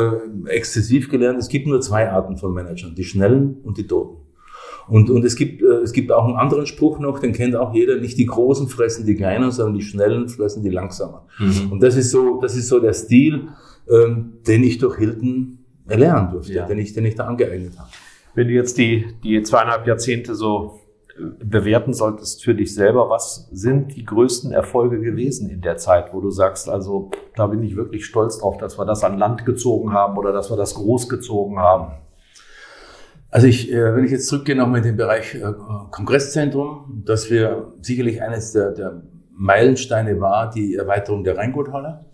[0.46, 1.38] äh, exzessiv gelernt.
[1.38, 4.23] Es gibt nur zwei Arten von Managern, die Schnellen und die Toten.
[4.88, 7.72] Und, und es, gibt, äh, es gibt auch einen anderen Spruch noch, den kennt auch
[7.72, 11.20] jeder, nicht die Großen fressen die Kleinen, sondern die Schnellen fressen die Langsamen.
[11.38, 11.72] Mhm.
[11.72, 13.48] Und das ist so, das ist so der Stil,
[13.90, 16.66] ähm, den ich durch Hilton erlernen durfte, ja.
[16.66, 17.88] den, ich, den ich da angeeignet habe.
[18.34, 23.48] Wenn du jetzt die, die zweieinhalb Jahrzehnte so äh, bewerten solltest für dich selber, was
[23.52, 27.76] sind die größten Erfolge gewesen in der Zeit, wo du sagst, also da bin ich
[27.76, 31.08] wirklich stolz drauf, dass wir das an Land gezogen haben oder dass wir das groß
[31.08, 31.92] gezogen haben?
[33.34, 35.40] Also ich, äh, wenn ich jetzt zurückgehe nochmal in den Bereich äh,
[35.90, 42.04] Kongresszentrum, dass wir sicherlich eines der, der Meilensteine war die Erweiterung der Rheinguthalle,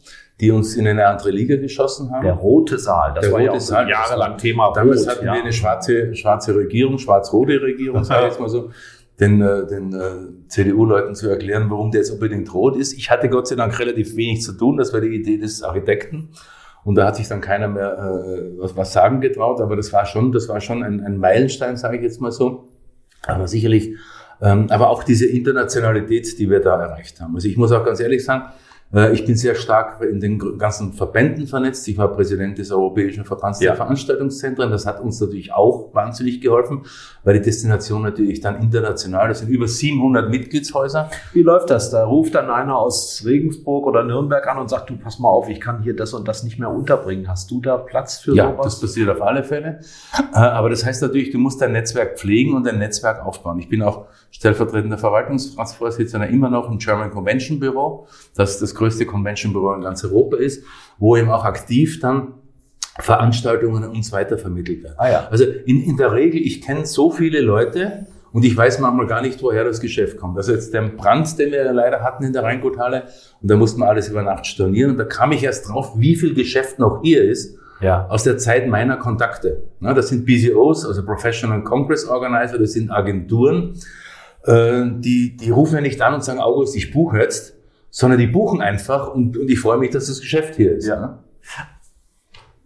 [0.40, 2.24] die uns in eine andere Liga geschossen haben.
[2.24, 4.72] Der rote Saal, das der war ja auch Saal, jahrelang Thema.
[4.72, 5.34] Damals hatten ja.
[5.34, 8.70] wir eine schwarze, schwarze Regierung, schwarz-rote Regierung, sage ich jetzt mal so
[9.20, 12.94] den, äh, den äh, CDU-Leuten zu erklären, warum der jetzt unbedingt rot ist.
[12.94, 16.30] Ich hatte Gott sei Dank relativ wenig zu tun, das war die Idee des Architekten.
[16.84, 20.06] Und da hat sich dann keiner mehr äh, was, was sagen getraut, aber das war
[20.06, 22.68] schon, das war schon ein, ein Meilenstein, sage ich jetzt mal so.
[23.26, 23.96] Aber sicherlich,
[24.40, 27.34] ähm, aber auch diese Internationalität, die wir da erreicht haben.
[27.34, 28.52] Also ich muss auch ganz ehrlich sagen,
[29.12, 31.86] ich bin sehr stark in den ganzen Verbänden vernetzt.
[31.86, 33.70] Ich war Präsident des Europäischen Verbands ja.
[33.70, 34.68] der Veranstaltungszentren.
[34.68, 36.82] Das hat uns natürlich auch wahnsinnig geholfen,
[37.22, 41.08] weil die Destination natürlich dann international, das sind über 700 Mitgliedshäuser.
[41.32, 41.90] Wie läuft das?
[41.90, 45.48] Da ruft dann einer aus Regensburg oder Nürnberg an und sagt, du pass mal auf,
[45.48, 47.28] ich kann hier das und das nicht mehr unterbringen.
[47.28, 48.56] Hast du da Platz für ja, sowas?
[48.56, 49.80] Ja, das passiert auf alle Fälle.
[50.34, 53.60] Äh, aber das heißt natürlich, du musst dein Netzwerk pflegen und dein Netzwerk aufbauen.
[53.60, 58.08] Ich bin auch stellvertretender Verwaltungsratsvorsitzender immer noch im German Convention Büro.
[58.34, 60.64] Das das größte Convention Büro in ganz Europa ist,
[60.98, 62.34] wo eben auch aktiv dann
[62.98, 64.94] Veranstaltungen uns weitervermittelt werden.
[64.98, 65.28] Ah, ja.
[65.30, 69.22] Also in, in der Regel, ich kenne so viele Leute und ich weiß manchmal gar
[69.22, 70.36] nicht, woher das Geschäft kommt.
[70.36, 73.04] Also jetzt der Brand, den wir leider hatten in der Rheinguthalle
[73.40, 76.16] und da mussten wir alles über Nacht stornieren und da kam ich erst drauf, wie
[76.16, 77.58] viel Geschäft noch hier ist.
[77.80, 78.06] Ja.
[78.08, 79.62] Aus der Zeit meiner Kontakte.
[79.80, 83.74] das sind BCOs, also Professional Congress Organizer, das sind Agenturen,
[84.44, 87.59] äh, die, die rufen ja nicht an und sagen, August, ich buche jetzt,
[87.90, 90.86] sondern die buchen einfach und, und ich freue mich, dass das Geschäft hier ist.
[90.86, 91.00] Ja.
[91.00, 91.18] Ne?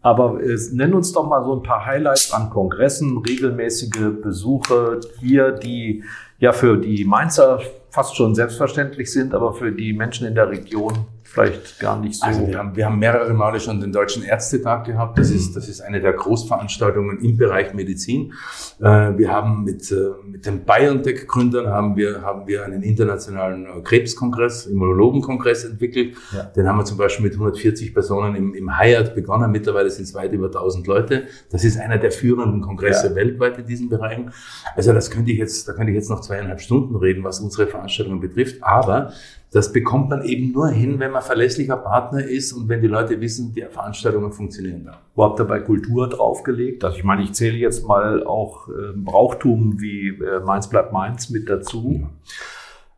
[0.02, 5.52] Aber äh, nenn uns doch mal so ein paar Highlights an Kongressen, regelmäßige Besuche hier,
[5.52, 6.04] die
[6.38, 7.60] ja für die Mainzer
[7.90, 12.26] fast schon selbstverständlich sind, aber für die Menschen in der Region vielleicht gar nicht so.
[12.26, 15.18] Also wir haben, wir haben mehrere Male schon den Deutschen Ärztetag gehabt.
[15.18, 18.34] Das ist, das ist eine der Großveranstaltungen im Bereich Medizin.
[18.80, 18.84] Äh,
[19.16, 24.66] wir haben mit, äh, mit den BioNTech-Gründern haben wir, haben wir einen internationalen äh, Krebskongress,
[24.66, 26.14] Immunologenkongress entwickelt.
[26.32, 26.44] Ja.
[26.44, 29.50] Den haben wir zum Beispiel mit 140 Personen im, im Hyatt begonnen.
[29.50, 31.24] Mittlerweile sind es weit über 1000 Leute.
[31.50, 33.14] Das ist einer der führenden Kongresse ja.
[33.14, 34.30] weltweit in diesen Bereichen.
[34.76, 37.66] Also das könnte ich jetzt, da könnte ich jetzt noch zweieinhalb Stunden reden, was unsere
[37.66, 38.62] Veranstaltungen betrifft.
[38.62, 39.12] Aber
[39.54, 43.20] das bekommt man eben nur hin, wenn man verlässlicher Partner ist und wenn die Leute
[43.20, 44.98] wissen, die Veranstaltungen funktionieren da.
[45.14, 46.82] Wo habt ihr bei Kultur draufgelegt?
[46.82, 51.30] Also ich meine, ich zähle jetzt mal auch äh, Brauchtum wie äh, Mainz bleibt Mainz
[51.30, 52.00] mit dazu.
[52.00, 52.10] Ja.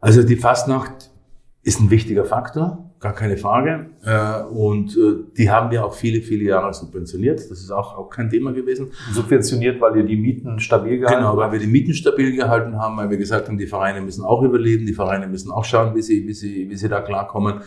[0.00, 1.10] Also die Fastnacht
[1.62, 3.90] ist ein wichtiger Faktor gar keine Frage.
[4.04, 7.38] Äh, und äh, die haben wir auch viele, viele Jahre subventioniert.
[7.38, 8.88] Das ist auch, auch kein Thema gewesen.
[9.12, 12.96] Subventioniert, weil ihr die Mieten stabil gehalten Genau, weil wir die Mieten stabil gehalten haben,
[12.96, 16.02] weil wir gesagt haben, die Vereine müssen auch überleben, die Vereine müssen auch schauen, wie
[16.02, 17.60] sie, wie sie, wie sie da klarkommen.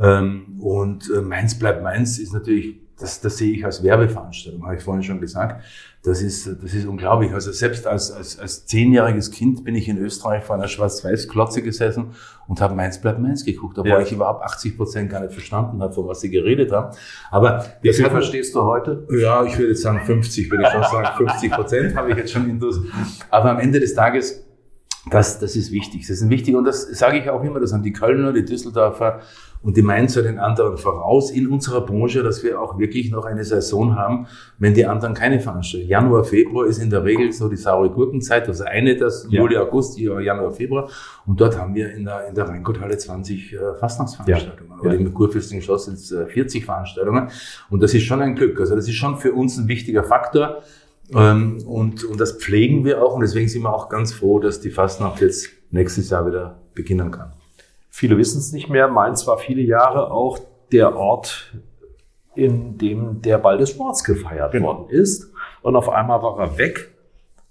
[0.00, 4.76] Ähm, und äh, meins bleibt meins ist natürlich, das, das sehe ich als Werbeveranstaltung, habe
[4.76, 5.62] ich vorhin schon gesagt.
[6.04, 7.32] Das ist, das ist unglaublich.
[7.32, 12.06] Also selbst als, als, als zehnjähriges Kind bin ich in Österreich vor einer Schwarz-Weiß-Klotze gesessen
[12.48, 14.00] und habe Mainz bleibt Mainz geguckt, obwohl ja.
[14.00, 16.96] ich überhaupt 80 Prozent gar nicht verstanden habe, von was sie geredet haben.
[17.30, 19.06] Aber wie viel verstehst du heute?
[19.10, 21.08] Ja, ich würde jetzt sagen 50, würde ich schon sagen.
[21.16, 22.80] 50 Prozent habe ich jetzt schon intus.
[23.30, 24.44] Aber am Ende des Tages
[25.10, 26.06] Das, das ist wichtig.
[26.06, 29.20] Das ist wichtig und das sage ich auch immer, das haben die Kölner, die Düsseldorfer
[29.62, 33.44] und die Mainzer den anderen voraus in unserer Branche, dass wir auch wirklich noch eine
[33.44, 34.26] Saison haben,
[34.58, 35.88] wenn die anderen keine veranstalten.
[35.88, 39.40] Januar, Februar ist in der Regel so die saure Gurkenzeit, also eine das, ja.
[39.40, 40.88] Juli, August, Januar, Februar
[41.26, 44.80] und dort haben wir in der, in der Rheingotthalle 20 äh, Fastnachtsveranstaltungen ja.
[44.80, 47.28] oder im Kurfürstlichen Schloss sind es äh, 40 Veranstaltungen
[47.70, 48.58] und das ist schon ein Glück.
[48.60, 50.62] Also das ist schon für uns ein wichtiger Faktor,
[51.14, 54.60] ähm, und, und das pflegen wir auch und deswegen sind wir auch ganz froh, dass
[54.60, 57.32] die Fastnacht jetzt nächstes Jahr wieder beginnen kann.
[57.94, 58.88] Viele wissen es nicht mehr.
[58.88, 60.38] Mainz war viele Jahre auch
[60.72, 61.52] der Ort,
[62.34, 64.68] in dem der Ball des Sports gefeiert genau.
[64.68, 65.30] worden ist.
[65.60, 66.90] Und auf einmal war er weg.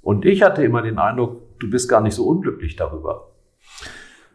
[0.01, 3.29] Und ich hatte immer den Eindruck, du bist gar nicht so unglücklich darüber.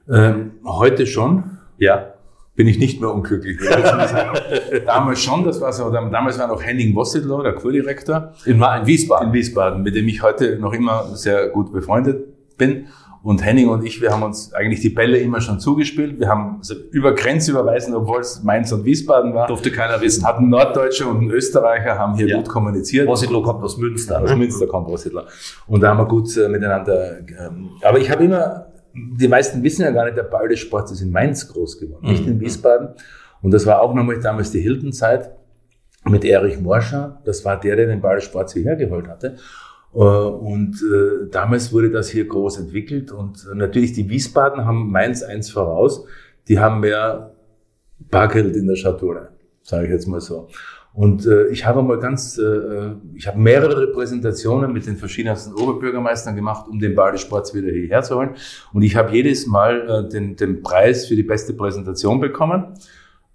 [0.08, 1.58] Ähm, heute schon.
[1.76, 2.12] Ja
[2.56, 3.58] bin ich nicht mehr unglücklich.
[4.86, 8.32] damals schon, das war so, damals war noch Henning Wossedler, der Kurdirektor.
[8.46, 9.28] In, in Wiesbaden.
[9.28, 12.86] In Wiesbaden, mit dem ich heute noch immer sehr gut befreundet bin.
[13.26, 16.20] Und Henning und ich, wir haben uns eigentlich die Bälle immer schon zugespielt.
[16.20, 16.60] Wir haben
[16.92, 19.48] über Grenze überweisen, obwohl es Mainz und Wiesbaden war.
[19.48, 20.24] Durfte keiner wissen.
[20.24, 22.36] Hatten Norddeutsche und Österreicher, haben hier ja.
[22.36, 23.08] gut kommuniziert.
[23.08, 24.22] Wossidlo kommt aus Münster.
[24.22, 25.26] Aus Münster kommt Wossidler.
[25.66, 27.18] Und da haben wir gut äh, miteinander.
[27.18, 30.92] Ähm, aber ich habe immer die meisten wissen ja gar nicht, der Ball des Sports
[30.92, 32.40] ist in Mainz groß geworden, nicht in mhm.
[32.42, 32.90] Wiesbaden.
[33.42, 35.32] Und das war auch nochmal damals die Hilton-Zeit
[36.04, 37.20] mit Erich Morscher.
[37.24, 39.36] Das war der, der den Ball des Sports hierher geholt hatte.
[39.96, 43.10] Äh, und äh, damals wurde das hier groß entwickelt.
[43.10, 46.04] Und natürlich die Wiesbaden haben Mainz eins voraus.
[46.48, 47.32] Die haben mehr
[47.98, 49.30] Bargeld in der Schatulle,
[49.62, 50.48] sage ich jetzt mal so.
[50.92, 56.34] Und äh, ich habe mal ganz, äh, ich habe mehrere Präsentationen mit den verschiedensten Oberbürgermeistern
[56.34, 58.30] gemacht, um den Ball des Sports wieder hierher zu holen.
[58.72, 62.78] Und ich habe jedes Mal äh, den, den Preis für die beste Präsentation bekommen,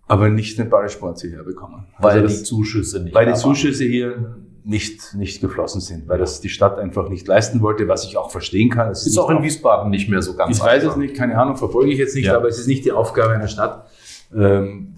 [0.07, 1.85] aber nicht den Ball des Sports hierher bekommen.
[1.99, 3.13] Weil also das, die Zuschüsse nicht.
[3.13, 7.61] Weil die Zuschüsse hier nicht, nicht geflossen sind, weil das die Stadt einfach nicht leisten
[7.61, 8.89] wollte, was ich auch verstehen kann.
[8.89, 11.37] Es ist, ist auch in Wiesbaden nicht mehr so ganz Ich weiß es nicht, keine
[11.37, 12.35] Ahnung, verfolge ich jetzt nicht, ja.
[12.35, 13.87] aber es ist nicht die Aufgabe einer Stadt,
[14.35, 14.93] ähm,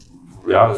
[0.48, 0.76] ja,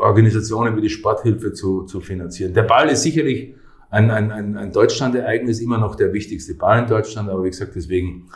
[0.00, 2.52] Organisationen wie die Sporthilfe zu, zu finanzieren.
[2.54, 3.54] Der Ball ist sicherlich
[3.90, 7.72] ein, ein, ein, ein Deutschland-Ereignis, immer noch der wichtigste Ball in Deutschland, aber wie gesagt,
[7.74, 8.28] deswegen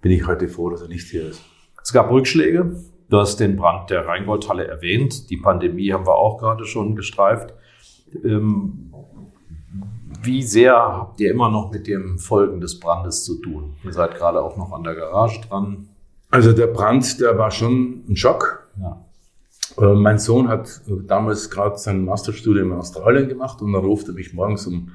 [0.00, 1.42] bin ich heute froh, dass er nicht hier ist.
[1.82, 2.76] Es gab Rückschläge.
[3.10, 5.30] Du hast den Brand der Rheingoldhalle erwähnt.
[5.30, 7.54] Die Pandemie haben wir auch gerade schon gestreift.
[8.22, 8.87] Ähm,
[10.22, 13.76] wie sehr habt ihr immer noch mit dem Folgen des Brandes zu tun?
[13.84, 15.88] Ihr seid gerade auch noch an der Garage dran.
[16.30, 18.68] Also der Brand, der war schon ein Schock.
[18.80, 19.04] Ja.
[19.78, 24.08] Äh, mein Sohn hat äh, damals gerade sein Masterstudium in Australien gemacht und dann ruft
[24.08, 24.90] er mich morgens um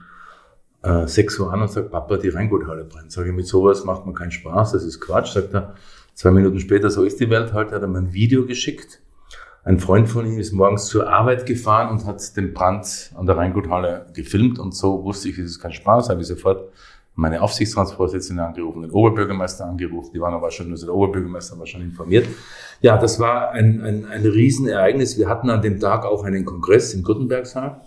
[0.83, 3.11] äh, 6 Uhr an und sagt, Papa, die Rheinguthalle brennt.
[3.11, 5.33] Sag ich, mit sowas macht man keinen Spaß, das ist Quatsch.
[5.33, 5.75] Sagt er,
[6.13, 8.99] zwei Minuten später, so ist die Welt halt, hat er mir ein Video geschickt.
[9.65, 13.37] Ein Freund von ihm ist morgens zur Arbeit gefahren und hat den Brand an der
[13.37, 16.69] Rheinguthalle gefilmt und so wusste ich, es ist kein Spaß, habe ich sofort
[17.15, 21.81] meine Aufsichtsratsvorsitzende angerufen, den Oberbürgermeister angerufen, die waren aber schon, also der Oberbürgermeister war schon
[21.81, 22.27] informiert.
[22.81, 25.17] Ja, das war ein, ein, ein Riesenereignis.
[25.17, 27.81] Wir hatten an dem Tag auch einen Kongress im Gutenbergsaal.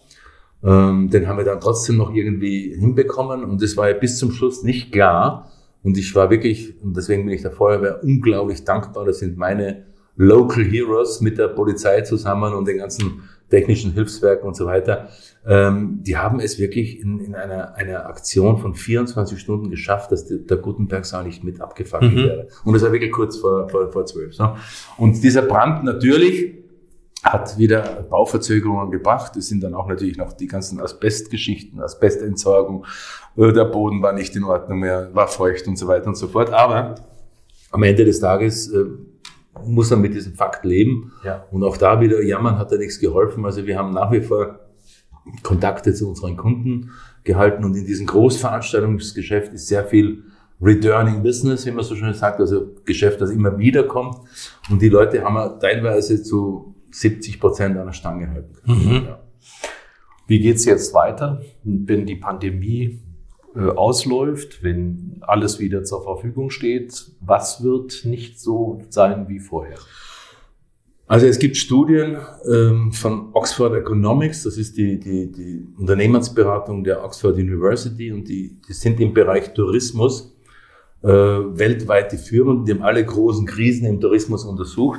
[0.65, 4.31] Ähm, den haben wir dann trotzdem noch irgendwie hinbekommen und es war ja bis zum
[4.31, 5.51] Schluss nicht klar.
[5.83, 9.05] Und ich war wirklich, und deswegen bin ich der Feuerwehr unglaublich dankbar.
[9.05, 9.86] Das sind meine
[10.17, 15.09] Local Heroes mit der Polizei zusammen und den ganzen technischen Hilfswerken und so weiter,
[15.47, 20.27] ähm, die haben es wirklich in, in einer, einer Aktion von 24 Stunden geschafft, dass
[20.27, 22.17] die, der Gutenbergsaal nicht mit abgefackelt mhm.
[22.17, 22.49] wäre.
[22.65, 24.35] Und das war wirklich kurz vor, vor, vor zwölf.
[24.35, 24.57] So.
[24.99, 26.55] Und dieser Brand natürlich
[27.23, 29.37] hat wieder Bauverzögerungen gebracht.
[29.37, 32.85] Es sind dann auch natürlich noch die ganzen Asbestgeschichten, Asbestentsorgung,
[33.37, 36.29] äh, der Boden war nicht in Ordnung mehr, war feucht und so weiter und so
[36.29, 36.53] fort.
[36.53, 36.97] Aber
[37.71, 38.85] am Ende des Tages äh,
[39.65, 41.13] muss man mit diesem Fakt leben.
[41.25, 41.45] Ja.
[41.51, 43.45] Und auch da wieder jammern hat da nichts geholfen.
[43.45, 44.61] Also wir haben nach wie vor
[45.43, 46.91] Kontakte zu unseren Kunden
[47.25, 50.23] gehalten und in diesem Großveranstaltungsgeschäft ist sehr viel
[50.61, 54.17] Returning Business, wie man so schön sagt, also Geschäft, das immer wieder kommt.
[54.71, 58.87] Und die Leute haben wir teilweise zu 70 Prozent an der Stange halten können.
[58.87, 59.07] Mhm.
[59.07, 59.19] Ja.
[60.27, 63.01] Wie geht's jetzt weiter, wenn die Pandemie
[63.61, 69.79] ausläuft, wenn alles wieder zur Verfügung steht, was wird nicht so sein wie vorher?
[71.09, 72.17] Also es gibt Studien
[72.51, 78.57] ähm, von Oxford Economics, das ist die, die, die Unternehmensberatung der Oxford University und die,
[78.69, 80.37] die sind im Bereich Tourismus
[81.03, 84.99] äh, weltweit die Führenden, die haben alle großen Krisen im Tourismus untersucht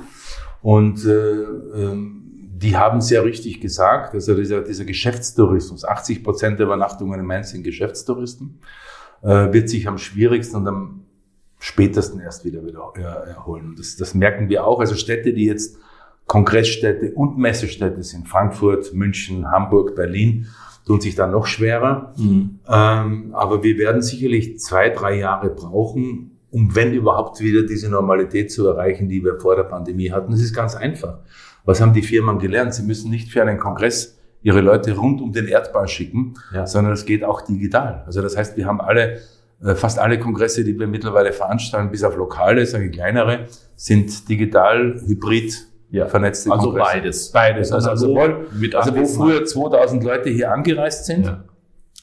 [0.61, 1.41] und äh,
[1.75, 2.26] ähm,
[2.59, 7.51] die haben sehr richtig gesagt, also dieser, dieser Geschäftstourismus, 80 Prozent der Übernachtungen in Mainz
[7.51, 8.59] sind Geschäftstouristen,
[9.21, 11.05] äh, wird sich am schwierigsten und am
[11.59, 13.75] spätesten erst wieder, wieder erholen.
[13.77, 14.79] Das, das merken wir auch.
[14.79, 15.77] Also Städte, die jetzt
[16.25, 20.47] Kongressstädte und Messestädte sind, Frankfurt, München, Hamburg, Berlin,
[20.85, 22.13] tun sich da noch schwerer.
[22.17, 22.59] Mhm.
[22.67, 28.51] Ähm, aber wir werden sicherlich zwei, drei Jahre brauchen, um wenn überhaupt wieder diese Normalität
[28.51, 30.31] zu erreichen, die wir vor der Pandemie hatten.
[30.31, 31.19] Das ist ganz einfach.
[31.67, 32.73] Was haben die Firmen gelernt?
[32.73, 36.65] Sie müssen nicht für einen Kongress ihre Leute rund um den Erdball schicken, ja.
[36.65, 38.03] sondern es geht auch digital.
[38.05, 39.19] Also das heißt, wir haben alle,
[39.61, 44.29] äh, fast alle Kongresse, die wir mittlerweile veranstalten, bis auf lokale, sage ich kleinere, sind
[44.29, 46.05] digital, hybrid, ja.
[46.05, 46.91] vernetzte Also Kongresse.
[46.93, 47.31] beides.
[47.33, 47.71] Beides.
[47.73, 51.43] Also, also, wo, also wo früher 2000 Leute hier angereist sind, ja.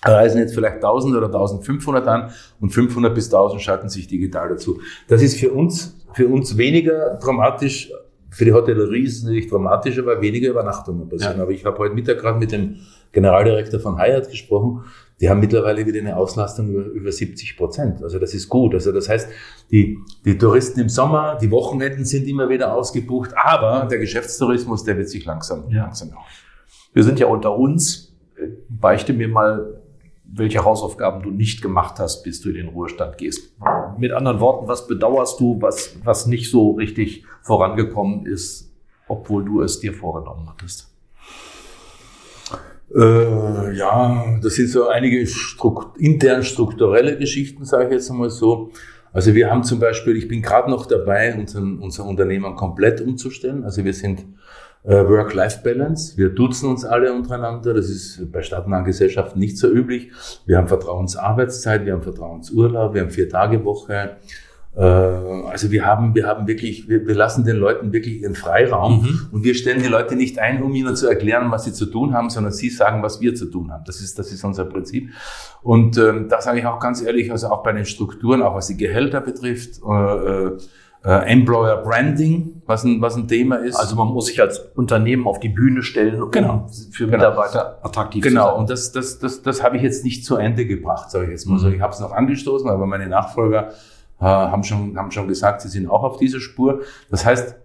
[0.05, 4.79] reisen jetzt vielleicht 1000 oder 1500 an und 500 bis 1000 schalten sich digital dazu.
[5.09, 7.91] Das ist für uns, für uns weniger dramatisch.
[8.35, 11.37] Für die Hotellerie ist es natürlich dramatischer, weil weniger Übernachtungen passieren.
[11.37, 11.43] Ja.
[11.43, 12.77] Aber ich habe heute Mittag gerade mit dem
[13.13, 14.85] Generaldirektor von Hyatt gesprochen
[15.21, 18.03] die haben mittlerweile wieder eine Auslastung über, über 70 Prozent.
[18.03, 18.75] Also das ist gut.
[18.75, 19.29] Also das heißt,
[19.71, 24.97] die, die Touristen im Sommer, die Wochenenden sind immer wieder ausgebucht, aber der Geschäftstourismus, der
[24.97, 25.85] wird sich langsam, ja.
[25.85, 26.27] langsam auf.
[26.93, 28.13] Wir sind ja unter uns.
[28.69, 29.74] Beichte mir mal,
[30.37, 33.53] welche Hausaufgaben du nicht gemacht hast, bis du in den Ruhestand gehst.
[33.99, 38.73] Mit anderen Worten, was bedauerst du, was, was nicht so richtig vorangekommen ist,
[39.09, 40.91] obwohl du es dir vorgenommen hattest?
[42.95, 48.71] Äh, ja, das sind so einige Strukt intern strukturelle Geschichten, sage ich jetzt einmal so.
[49.13, 53.63] Also wir haben zum Beispiel, ich bin gerade noch dabei, unseren, unser Unternehmen komplett umzustellen.
[53.65, 54.25] Also wir sind
[54.85, 56.19] Work-Life-Balance.
[56.19, 57.73] Wir duzen uns alle untereinander.
[57.73, 60.11] Das ist bei staatennahen Gesellschaften nicht so üblich.
[60.45, 64.17] Wir haben Vertrauensarbeitszeit, wir haben Vertrauensurlaub, wir haben vier Tage Woche.
[64.77, 69.03] Äh, also wir haben, wir haben wirklich, wir, wir lassen den Leuten wirklich ihren Freiraum
[69.03, 69.21] mhm.
[69.33, 72.13] und wir stellen die Leute nicht ein, um ihnen zu erklären, was sie zu tun
[72.13, 73.85] haben, sondern sie sagen, was wir zu tun haben.
[73.87, 75.11] Das ist, das ist unser Prinzip.
[75.63, 78.67] Und ähm, da sage ich auch ganz ehrlich, also auch bei den Strukturen, auch was
[78.67, 80.51] die Gehälter betrifft, äh,
[81.05, 83.77] äh, Employer Branding, was ein, was ein Thema ist.
[83.77, 86.67] Also man muss sich als Unternehmen auf die Bühne stellen, um genau.
[86.91, 87.19] für genau.
[87.19, 87.87] Mitarbeiter genau.
[87.87, 88.31] attraktiv genau.
[88.31, 88.53] zu sein.
[88.53, 91.31] Genau, und das, das, das, das habe ich jetzt nicht zu Ende gebracht, sage ich
[91.33, 91.69] jetzt mal so.
[91.69, 91.75] Mhm.
[91.75, 93.69] Ich habe es noch angestoßen, aber meine Nachfolger
[94.19, 96.81] äh, haben, schon, haben schon gesagt, sie sind auch auf dieser Spur.
[97.11, 97.57] Das heißt,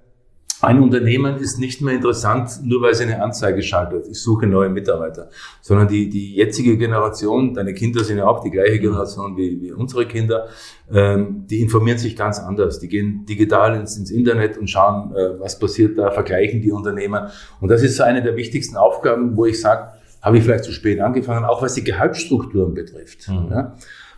[0.62, 4.08] ein Unternehmen ist nicht mehr interessant, nur weil sie eine Anzeige schaltet.
[4.08, 5.30] Ich suche neue Mitarbeiter.
[5.62, 9.72] Sondern die, die jetzige Generation, deine Kinder sind ja auch die gleiche Generation wie, wie
[9.72, 10.48] unsere Kinder,
[10.92, 12.80] ähm, die informieren sich ganz anders.
[12.80, 17.28] Die gehen digital ins, ins Internet und schauen, äh, was passiert da, vergleichen die Unternehmen.
[17.62, 20.74] Und das ist so eine der wichtigsten Aufgaben, wo ich sage, habe ich vielleicht zu
[20.74, 23.30] spät angefangen, auch was die Gehaltsstrukturen betrifft.
[23.30, 23.48] Mhm.
[23.50, 23.76] Ja?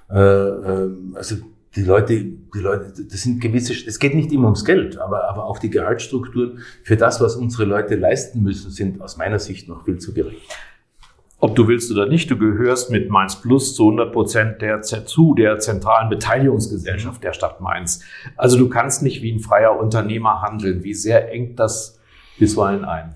[0.09, 1.35] Äh, äh, also
[1.75, 5.45] die Leute, die Leute, das sind gewisse, es geht nicht immer ums Geld, aber, aber
[5.45, 9.85] auch die Gehaltsstrukturen für das, was unsere Leute leisten müssen, sind aus meiner Sicht noch
[9.85, 10.37] viel zu gering.
[11.39, 15.33] Ob du willst oder nicht, du gehörst mit Mainz Plus zu 100 Prozent der, zu
[15.33, 18.03] der zentralen Beteiligungsgesellschaft der Stadt Mainz.
[18.35, 20.83] Also du kannst nicht wie ein freier Unternehmer handeln.
[20.83, 21.99] Wie sehr engt das
[22.37, 23.15] bisweilen ein?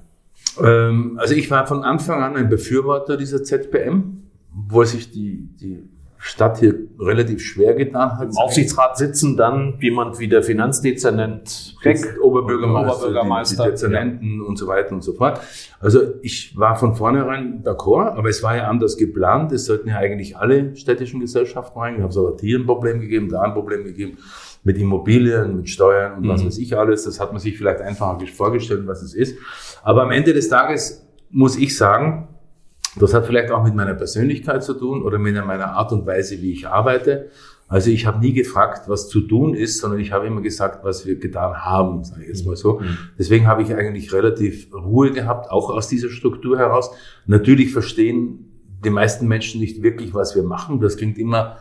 [0.60, 5.88] Ähm, also ich war von Anfang an ein Befürworter dieser ZPM, wo sich die, die
[6.25, 8.29] Stadt hier relativ schwer getan hat.
[8.29, 14.47] Im Aufsichtsrat sitzen dann jemand wie der Finanzdezernent, Beck, Oberbürgermeister, Oberbürgermeister die, die Dezernenten ja.
[14.47, 15.39] und so weiter und so fort.
[15.79, 19.51] Also ich war von vornherein d'accord, aber es war ja anders geplant.
[19.51, 21.97] Es sollten ja eigentlich alle städtischen Gesellschaften rein.
[21.97, 24.17] Wir haben es aber hier ein Problem gegeben, da ein Problem gegeben
[24.63, 26.29] mit Immobilien, mit Steuern und mhm.
[26.29, 27.03] was weiß ich alles.
[27.03, 29.38] Das hat man sich vielleicht einfacher vorgestellt, was es ist.
[29.83, 32.29] Aber am Ende des Tages muss ich sagen,
[32.97, 36.41] das hat vielleicht auch mit meiner Persönlichkeit zu tun oder mit meiner Art und Weise,
[36.41, 37.29] wie ich arbeite.
[37.67, 41.05] Also ich habe nie gefragt, was zu tun ist, sondern ich habe immer gesagt, was
[41.05, 42.79] wir getan haben, sage ich jetzt mal so.
[42.79, 42.97] Mhm.
[43.17, 46.91] Deswegen habe ich eigentlich relativ Ruhe gehabt, auch aus dieser Struktur heraus.
[47.25, 48.51] Natürlich verstehen
[48.84, 50.79] die meisten Menschen nicht wirklich, was wir machen.
[50.79, 51.58] Das klingt immer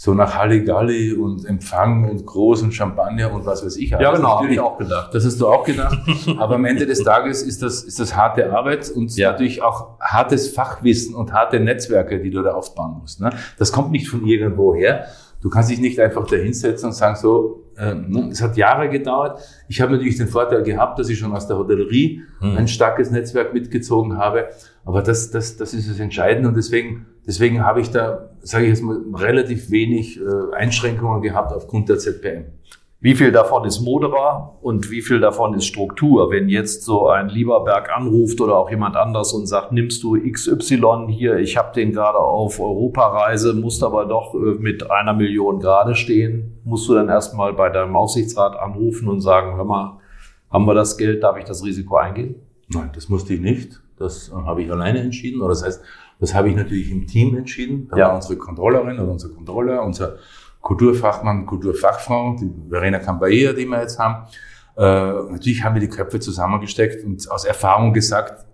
[0.00, 3.90] so nach Halligalli und Empfang und Groß und Champagner und was weiß ich.
[3.90, 5.12] Ja, genau, habe ich auch gedacht.
[5.12, 5.98] Das hast du auch gedacht.
[6.38, 9.32] Aber am Ende des Tages ist das, ist das harte Arbeit und ja.
[9.32, 13.20] natürlich auch hartes Fachwissen und harte Netzwerke, die du da aufbauen musst.
[13.20, 13.30] Ne?
[13.58, 15.06] Das kommt nicht von irgendwo her.
[15.40, 18.28] Du kannst dich nicht einfach da hinsetzen und sagen so, ähm, ne?
[18.30, 19.40] es hat Jahre gedauert.
[19.66, 22.56] Ich habe natürlich den Vorteil gehabt, dass ich schon aus der Hotellerie hm.
[22.56, 24.46] ein starkes Netzwerk mitgezogen habe.
[24.84, 28.70] Aber das, das, das ist das Entscheidende und deswegen, deswegen habe ich da, sage ich
[28.70, 32.46] jetzt mal, relativ wenig äh, Einschränkungen gehabt aufgrund der ZPM.
[33.00, 36.32] Wie viel davon ist Moderer und wie viel davon ist Struktur?
[36.32, 41.06] Wenn jetzt so ein Lieberberg anruft oder auch jemand anders und sagt, nimmst du XY
[41.08, 45.94] hier, ich habe den gerade auf Europareise, musst aber doch äh, mit einer Million gerade
[45.94, 50.00] stehen, musst du dann erstmal bei deinem Aufsichtsrat anrufen und sagen, hör mal,
[50.50, 52.36] haben wir das Geld, darf ich das Risiko eingehen?
[52.68, 53.80] Nein, das musste ich nicht.
[53.98, 55.40] Das habe ich alleine entschieden.
[55.40, 55.82] Oder das heißt,
[56.20, 57.88] das habe ich natürlich im Team entschieden.
[57.90, 58.08] Da ja.
[58.08, 60.16] war unsere Controllerin oder unser Controller, unser
[60.60, 64.26] Kulturfachmann, Kulturfachfrau, die Verena Cambaia, die wir jetzt haben.
[64.76, 68.44] Äh, natürlich haben wir die Köpfe zusammengesteckt und aus Erfahrung gesagt,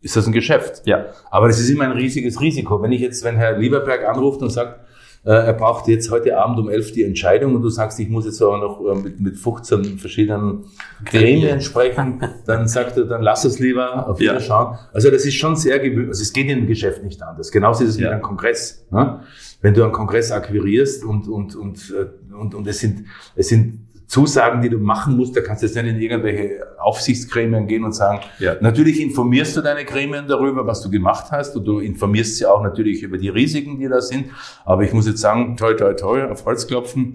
[0.00, 0.82] ist das ein Geschäft.
[0.86, 1.06] Ja.
[1.30, 2.80] Aber das ist immer ein riesiges Risiko.
[2.82, 4.80] Wenn ich jetzt, wenn Herr Lieberberg anruft und sagt,
[5.22, 8.40] er braucht jetzt heute Abend um 11 die Entscheidung und du sagst, ich muss jetzt
[8.40, 10.64] aber noch äh, mit, mit 15 verschiedenen
[11.04, 14.32] Gremien sprechen, dann sagt er, dann lass es lieber auf Ja.
[14.32, 14.78] Wiederschauen.
[14.94, 17.50] Also das ist schon sehr gewöhnlich, also es geht in dem Geschäft nicht anders.
[17.52, 18.04] Genauso ist es Ja.
[18.04, 18.86] mit einem Kongress.
[18.90, 19.20] Ne?
[19.60, 23.04] Wenn du einen Kongress akquirierst und, und, und, äh, und, und es sind,
[23.36, 27.68] es sind Zusagen, die du machen musst, da kannst du jetzt nicht in irgendwelche Aufsichtsgremien
[27.68, 28.56] gehen und sagen, Ja.
[28.60, 32.60] natürlich informierst du deine Gremien darüber, was du gemacht hast und du informierst sie auch
[32.60, 34.26] natürlich über die Risiken, die da sind.
[34.64, 37.14] Aber ich muss jetzt sagen, toi, toi, toi, auf Holz klopfen,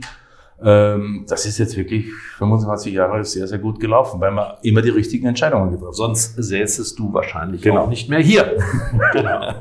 [0.64, 2.06] ähm, das ist jetzt wirklich
[2.38, 5.96] 25 Jahre sehr, sehr gut gelaufen, weil man immer die richtigen Entscheidungen getroffen hat.
[5.96, 7.82] Sonst säßest du wahrscheinlich Genau.
[7.82, 8.56] auch nicht mehr hier.
[9.12, 9.54] genau.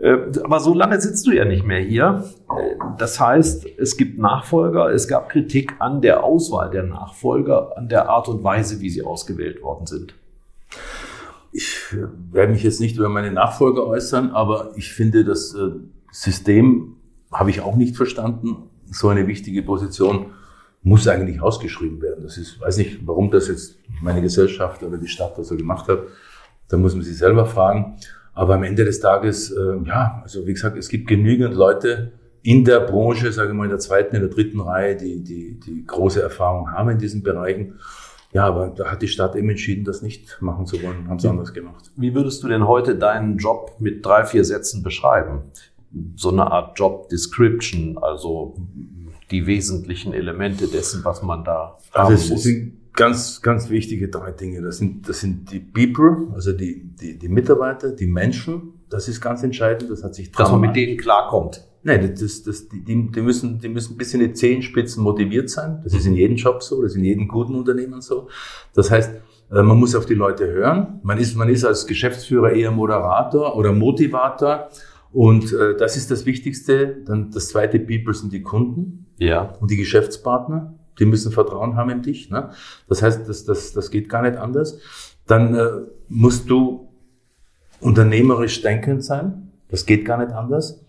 [0.00, 2.24] Äh, Aber so lange sitzt du ja nicht mehr hier.
[2.50, 4.90] Äh, Das heißt, es gibt Nachfolger.
[4.90, 9.02] Es gab Kritik an der Auswahl der Nachfolger, an der Art und Weise, wie sie
[9.04, 10.14] ausgewählt worden sind.
[11.52, 15.54] Ich äh, werde mich jetzt nicht über meine Nachfolger äußern, aber ich finde, das
[16.12, 16.96] System
[17.32, 18.70] habe ich auch nicht verstanden.
[18.86, 20.26] So eine wichtige Position
[20.82, 22.22] muss eigentlich ausgeschrieben werden.
[22.22, 25.88] Das ist, weiß nicht, warum das jetzt meine Gesellschaft oder die Stadt das so gemacht
[25.88, 26.00] hat.
[26.68, 27.96] Da muss man sich selber fragen.
[28.34, 32.12] Aber am Ende des Tages, äh, ja, also wie gesagt, es gibt genügend Leute
[32.42, 35.60] in der Branche, sage ich mal in der zweiten, in der dritten Reihe, die, die,
[35.60, 37.74] die große Erfahrung haben in diesen Bereichen.
[38.32, 41.26] Ja, aber da hat die Stadt eben entschieden, das nicht machen zu wollen, haben es
[41.26, 41.90] anders gemacht.
[41.96, 45.42] Wie würdest du denn heute deinen Job mit drei, vier Sätzen beschreiben?
[46.14, 48.54] So eine Art Job Description, also
[49.32, 52.42] die wesentlichen Elemente dessen, was man da Also haben es muss.
[52.44, 54.62] sind ganz, ganz wichtige drei Dinge.
[54.62, 58.74] Das sind, das sind die People, also die, die, die Mitarbeiter, die Menschen.
[58.88, 59.90] Das ist ganz entscheidend.
[59.90, 61.64] Das hat sich Dass man mit denen klarkommt.
[61.82, 65.80] Nein, das, das, die, die, die, müssen, die müssen bis in die Zehenspitzen motiviert sein.
[65.82, 68.28] Das ist in jedem Job so, das ist in jedem guten Unternehmen so.
[68.74, 69.10] Das heißt,
[69.50, 71.00] äh, man muss auf die Leute hören.
[71.02, 74.68] Man ist, man ist als Geschäftsführer eher Moderator oder Motivator.
[75.12, 76.98] Und äh, das ist das Wichtigste.
[77.06, 79.54] Dann das zweite People sind die Kunden Ja.
[79.60, 80.74] und die Geschäftspartner.
[80.98, 82.30] Die müssen Vertrauen haben in dich.
[82.30, 82.50] Ne?
[82.88, 84.78] Das heißt, das, das, das geht gar nicht anders.
[85.26, 85.66] Dann äh,
[86.08, 86.88] musst du
[87.80, 89.50] unternehmerisch denkend sein.
[89.68, 90.84] Das geht gar nicht anders.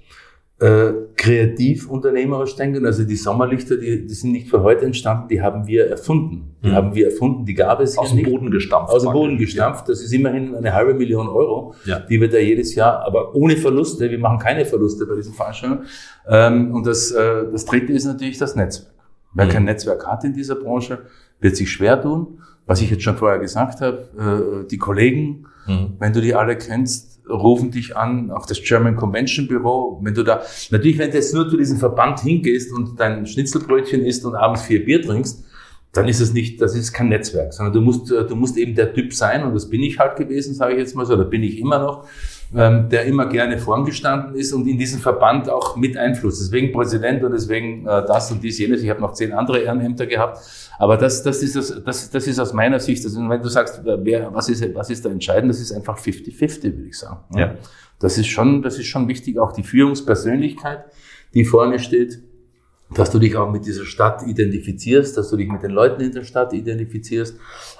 [0.60, 2.86] Äh, kreativ unternehmerisch denken.
[2.86, 6.56] Also die Sommerlichter, die, die sind nicht für heute entstanden, die haben wir erfunden.
[6.64, 6.74] Die Mhm.
[6.74, 8.30] haben wir erfunden, die gab es Aus dem nicht.
[8.30, 8.94] Boden gestampft.
[8.94, 9.90] Aus dem Boden gestampft.
[9.90, 12.00] Das ist immerhin eine halbe Million Euro, Ja.
[12.02, 14.12] die wir da jedes Jahr, aber ohne Verluste.
[14.12, 15.86] Wir machen keine Verluste bei diesen Veranstaltungen.
[16.28, 18.91] Ähm, und das, äh, das dritte ist natürlich das Netzwerk.
[19.34, 19.50] Wer Mhm.
[19.50, 21.00] kein Netzwerk hat in dieser Branche,
[21.40, 22.40] wird sich schwer tun.
[22.66, 25.94] Was ich jetzt schon vorher gesagt habe, äh, die Kollegen, Mhm.
[26.00, 30.00] wenn du die alle kennst, rufen dich an, auch das German Convention Büro.
[30.04, 34.04] Wenn du da, natürlich, wenn du jetzt nur zu diesem Verband hingehst und dein Schnitzelbrötchen
[34.04, 35.46] isst und abends vier Bier trinkst,
[35.94, 38.76] dann ist es nicht, das ist kein Netzwerk, sondern du musst, äh, du musst eben
[38.76, 41.26] der Typ sein, und das bin ich halt gewesen, sage ich jetzt mal so, oder
[41.26, 42.08] bin ich immer noch,
[42.54, 46.40] ähm, der immer gerne vorn gestanden ist und in diesem Verband auch mit Einfluss.
[46.40, 48.84] Deswegen Präsident und deswegen äh, das und dies, jenes.
[48.84, 50.40] Ich habe noch zehn andere Ehrenämter gehabt.
[50.78, 53.82] Aber das, das, ist, das, das, das ist aus meiner Sicht, also wenn du sagst,
[53.86, 57.20] wer, was, ist, was ist da entscheidend, das ist einfach 50-50, würde ich sagen.
[57.38, 57.56] Ja.
[58.00, 60.86] Das ist schon, das ist schon wichtig, auch die Führungspersönlichkeit,
[61.34, 62.22] die vorne steht,
[62.94, 66.12] dass du dich auch mit dieser Stadt identifizierst, dass du dich mit den Leuten in
[66.12, 67.38] der Stadt identifizierst,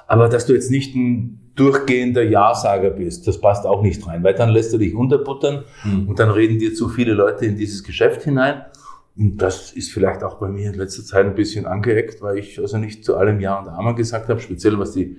[0.08, 4.34] aber dass du jetzt nicht ein durchgehender Ja-Sager bist, das passt auch nicht rein, weil
[4.34, 6.08] dann lässt du dich unterbuttern Mhm.
[6.10, 8.62] und dann reden dir zu viele Leute in dieses Geschäft hinein.
[9.18, 12.58] Und das ist vielleicht auch bei mir in letzter Zeit ein bisschen angeeckt, weil ich
[12.60, 15.18] also nicht zu allem Ja und Amen gesagt habe, speziell was die,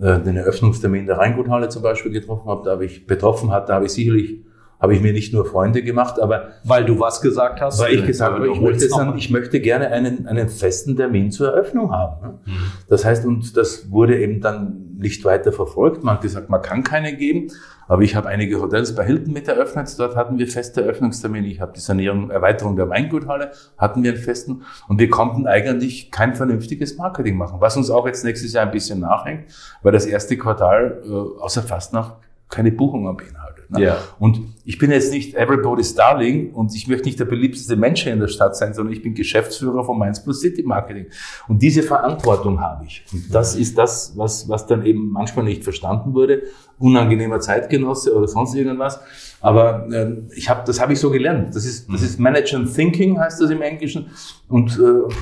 [0.00, 3.74] äh, den Eröffnungstermin der Rheinguthalle zum Beispiel getroffen habe, da habe ich betroffen hat, da
[3.74, 4.38] habe ich sicherlich,
[4.80, 7.78] habe ich mir nicht nur Freunde gemacht, aber Weil du was gesagt hast?
[7.80, 11.48] weil ich gesagt habe, ich möchte, sagen, ich möchte gerne einen, einen festen Termin zur
[11.48, 12.26] Eröffnung haben.
[12.26, 12.38] ne?
[12.46, 12.52] Mhm.
[12.88, 16.04] Das heißt, und das wurde eben dann nicht weiter verfolgt.
[16.04, 17.48] Man hat gesagt, man kann keine geben.
[17.86, 19.94] Aber ich habe einige Hotels bei Hilton mit eröffnet.
[19.98, 21.46] Dort hatten wir feste Eröffnungstermine.
[21.46, 24.62] Ich habe die Sanierung, Erweiterung der Weinguthalle, hatten wir einen festen.
[24.88, 27.60] Und wir konnten eigentlich kein vernünftiges Marketing machen.
[27.60, 29.44] Was uns auch jetzt nächstes Jahr ein bisschen nachhängt,
[29.82, 32.16] weil das erste Quartal äh, außer Fastnacht
[32.48, 33.53] keine Buchungen beinhaltet.
[33.80, 33.98] Ja.
[34.18, 38.20] Und ich bin jetzt nicht everybody's darling und ich möchte nicht der beliebteste Mensch in
[38.20, 41.06] der Stadt sein, sondern ich bin Geschäftsführer von Mainz Plus City Marketing.
[41.48, 43.04] Und diese Verantwortung habe ich.
[43.12, 46.42] Und das ist das, was, was dann eben manchmal nicht verstanden wurde.
[46.78, 49.00] Unangenehmer Zeitgenosse oder sonst irgendwas.
[49.40, 51.54] Aber ähm, ich habe, das habe ich so gelernt.
[51.54, 54.10] Das ist, das ist Management Thinking, heißt das im Englischen.
[54.48, 55.14] Und äh,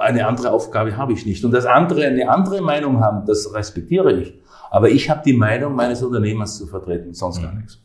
[0.00, 1.44] eine andere Aufgabe habe ich nicht.
[1.44, 4.34] Und das andere, eine andere Meinung haben, das respektiere ich.
[4.70, 7.78] Aber ich habe die Meinung meines Unternehmers zu vertreten, sonst gar nichts.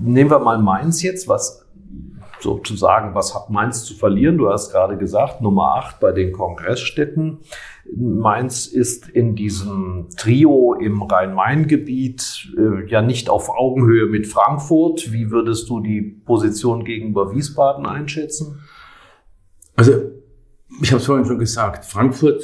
[0.00, 1.66] Nehmen wir mal Mainz jetzt, was
[2.42, 4.38] sozusagen, was hat Mainz zu verlieren?
[4.38, 7.38] Du hast gerade gesagt, Nummer 8 bei den Kongressstädten.
[7.96, 15.12] Mainz ist in diesem Trio im Rhein-Main-Gebiet äh, ja nicht auf Augenhöhe mit Frankfurt.
[15.12, 18.60] Wie würdest du die Position gegenüber Wiesbaden einschätzen?
[19.76, 19.92] Also,
[20.80, 22.42] ich habe es vorhin schon gesagt, Frankfurt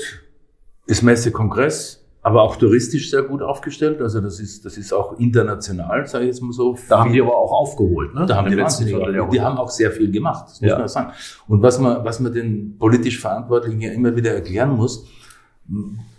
[0.86, 1.97] ist Messe Kongress,
[2.28, 4.02] aber auch touristisch sehr gut aufgestellt.
[4.02, 6.76] Also das ist, das ist auch international, sage ich jetzt mal so.
[6.86, 8.26] Da haben die aber auch aufgeholt, ne?
[8.26, 9.32] Da haben die wahnsinnig aufgeholt.
[9.32, 10.78] Die haben auch sehr viel gemacht, das muss ja.
[10.78, 11.12] man sagen.
[11.46, 15.06] Und was man, was man den politisch Verantwortlichen ja immer wieder erklären muss,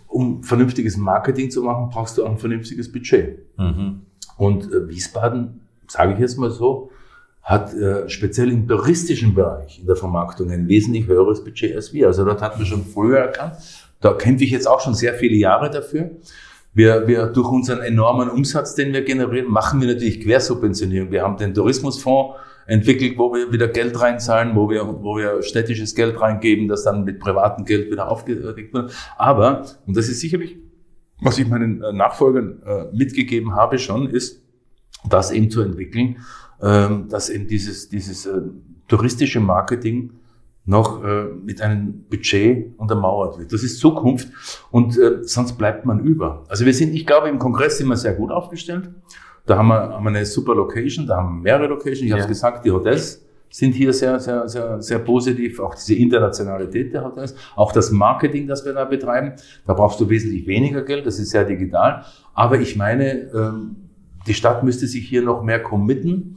[0.08, 3.38] um vernünftiges Marketing zu machen, brauchst du auch ein vernünftiges Budget.
[3.56, 4.00] Mhm.
[4.36, 6.90] Und äh, Wiesbaden, sage ich jetzt mal so,
[7.40, 12.08] hat äh, speziell im touristischen Bereich in der Vermarktung ein wesentlich höheres Budget als wir.
[12.08, 13.54] Also dort hatten wir schon früher erkannt,
[14.00, 16.10] da kämpfe ich jetzt auch schon sehr viele Jahre dafür.
[16.72, 21.10] Wir, wir durch unseren enormen Umsatz, den wir generieren, machen wir natürlich Quersubventionierung.
[21.10, 22.36] Wir haben den Tourismusfonds
[22.66, 27.04] entwickelt, wo wir wieder Geld reinzahlen, wo wir, wo wir städtisches Geld reingeben, das dann
[27.04, 28.92] mit privatem Geld wieder aufgedeckt wird.
[29.18, 30.56] Aber, und das ist sicherlich,
[31.20, 34.42] was ich meinen äh, Nachfolgern äh, mitgegeben habe schon, ist,
[35.08, 36.18] das eben zu entwickeln,
[36.62, 38.40] ähm, dass eben dieses, dieses äh,
[38.86, 40.12] touristische Marketing
[40.66, 43.52] noch äh, mit einem Budget untermauert wird.
[43.52, 44.28] Das ist Zukunft
[44.70, 46.44] und äh, sonst bleibt man über.
[46.48, 48.90] Also wir sind, ich glaube, im Kongress sind wir sehr gut aufgestellt.
[49.46, 52.02] Da haben wir, haben wir eine super Location, da haben wir mehrere Locations.
[52.02, 52.12] Ich ja.
[52.12, 55.58] habe es gesagt, die Hotels sind hier sehr, sehr, sehr, sehr positiv.
[55.58, 59.32] Auch diese Internationalität der Hotels, auch das Marketing, das wir da betreiben.
[59.66, 62.04] Da brauchst du wesentlich weniger Geld, das ist sehr digital.
[62.32, 63.76] Aber ich meine, ähm,
[64.26, 66.36] die Stadt müsste sich hier noch mehr committen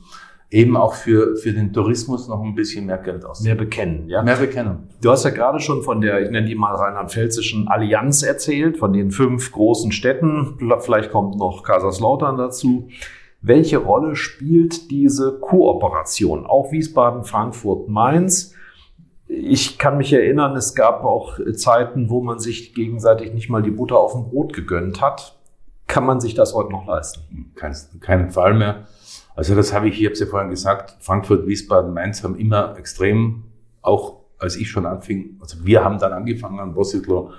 [0.54, 3.42] eben auch für, für den Tourismus noch ein bisschen mehr Geld aus.
[3.42, 4.22] Mehr bekennen, ja?
[4.22, 4.88] Mehr bekennen.
[5.02, 8.94] Du hast ja gerade schon von der, ich nenne die mal rheinland-pfälzischen Allianz erzählt, von
[8.94, 10.60] den fünf großen Städten.
[10.80, 12.88] Vielleicht kommt noch Kaiserslautern dazu.
[13.42, 16.46] Welche Rolle spielt diese Kooperation?
[16.46, 18.54] Auch Wiesbaden, Frankfurt, Mainz.
[19.28, 23.72] Ich kann mich erinnern, es gab auch Zeiten, wo man sich gegenseitig nicht mal die
[23.72, 25.36] Butter auf dem Brot gegönnt hat.
[25.88, 27.52] Kann man sich das heute noch leisten?
[27.56, 28.86] Kein, keinen Fall mehr.
[29.36, 32.78] Also das habe ich, ich habe es ja vorhin gesagt, Frankfurt, Wiesbaden, Mainz haben immer
[32.78, 33.44] extrem,
[33.82, 37.32] auch als ich schon anfing, also wir haben dann angefangen an Bossitlo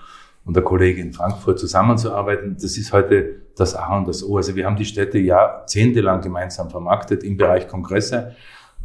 [0.45, 2.57] und der Kollege in Frankfurt zusammenzuarbeiten.
[2.61, 4.37] Das ist heute das A und das O.
[4.37, 8.35] Also wir haben die Städte jahrzehntelang gemeinsam vermarktet im Bereich Kongresse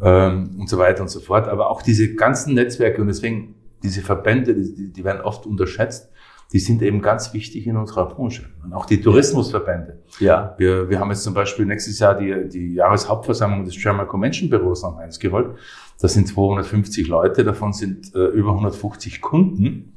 [0.00, 1.48] ähm, und so weiter und so fort.
[1.48, 6.10] Aber auch diese ganzen Netzwerke und deswegen diese Verbände, die, die werden oft unterschätzt
[6.52, 8.42] die sind eben ganz wichtig in unserer Branche.
[8.64, 10.02] Und auch die Tourismusverbände.
[10.18, 10.54] Ja.
[10.58, 14.82] Wir, wir haben jetzt zum Beispiel nächstes Jahr die, die Jahreshauptversammlung des German Convention Büros
[14.82, 15.56] nach Mainz geholt.
[16.00, 19.89] Das sind 250 Leute, davon sind äh, über 150 Kunden.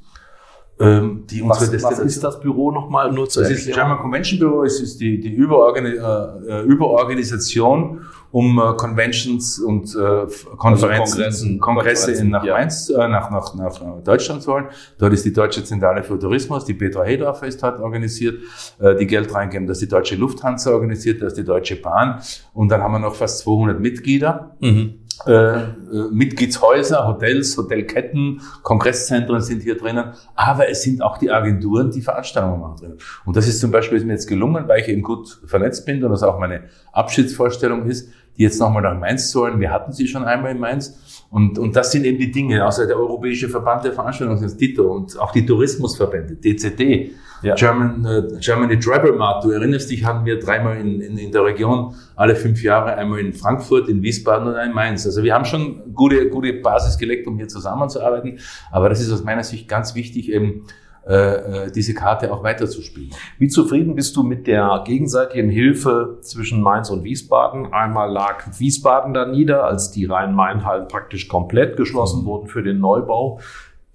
[0.83, 2.05] Ähm, die unsere was, Destination.
[2.05, 3.11] Was ist das Büro nochmal?
[3.11, 6.61] Nur zu das ist das German Convention Büro, es ist die, die Überorgani äh, äh
[6.63, 8.01] Überorganisation
[8.33, 10.25] um äh, Conventions und äh,
[10.57, 12.55] Konferenzen, also Kongresse in, nach ja.
[12.55, 14.65] Mainz, äh, nach, nach, nach Deutschland zu holen.
[14.97, 18.39] Dort ist die Deutsche Zentrale für Tourismus, die Petra Hedorfer ist dort organisiert,
[18.79, 22.21] äh, die Geld reingeben, dass die Deutsche Lufthansa organisiert, dass die Deutsche Bahn
[22.53, 24.57] und dann haben wir noch fast 200 Mitglieder.
[24.59, 25.02] Mhm.
[25.25, 25.69] Äh, äh,
[26.11, 32.59] Mitgliedshäuser, Hotels, Hotelketten, Kongresszentren sind hier drinnen, aber es sind auch die Agenturen, die Veranstaltungen
[32.59, 32.97] machen drinnen.
[33.25, 36.03] Und das ist zum Beispiel ist mir jetzt gelungen, weil ich eben gut vernetzt bin
[36.03, 39.59] und das auch meine Abschiedsvorstellung ist, die jetzt nochmal nach Mainz sollen.
[39.59, 41.25] Wir hatten sie schon einmal in Mainz.
[41.29, 45.31] Und, und das sind eben die Dinge, also der Europäische Verband der Veranstaltungsinstitute und auch
[45.31, 47.11] die Tourismusverbände, DCD,
[47.41, 47.55] ja.
[47.55, 49.43] German, äh, Germany Travel Mart.
[49.43, 53.19] Du erinnerst dich, hatten wir dreimal in, in, in der Region, alle fünf Jahre, einmal
[53.19, 55.05] in Frankfurt, in Wiesbaden und in Mainz.
[55.05, 58.39] Also wir haben schon gute, gute Basis gelegt, um hier zusammenzuarbeiten.
[58.71, 60.65] Aber das ist aus meiner Sicht ganz wichtig, eben
[61.05, 63.11] äh, äh, diese Karte auch weiterzuspielen.
[63.37, 67.73] Wie zufrieden bist du mit der gegenseitigen Hilfe zwischen Mainz und Wiesbaden?
[67.73, 72.25] Einmal lag Wiesbaden da nieder, als die Rhein-Main-Hallen praktisch komplett geschlossen mhm.
[72.25, 73.41] wurden für den Neubau.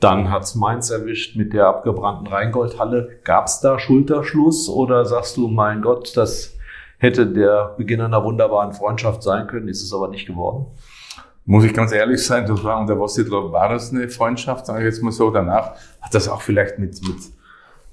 [0.01, 3.19] Dann hat's Mainz erwischt mit der abgebrannten Rheingoldhalle.
[3.25, 6.59] Gab's da Schulterschluss oder sagst du, mein Gott, das
[6.99, 10.67] hätte der Beginn einer wunderbaren Freundschaft sein können, ist es aber nicht geworden?
[11.49, 14.85] Muss ich ganz ehrlich sein, das war unter Wassidler war das eine Freundschaft, sage ich
[14.85, 15.31] jetzt mal so.
[15.31, 17.17] Danach hat das auch vielleicht mit, mit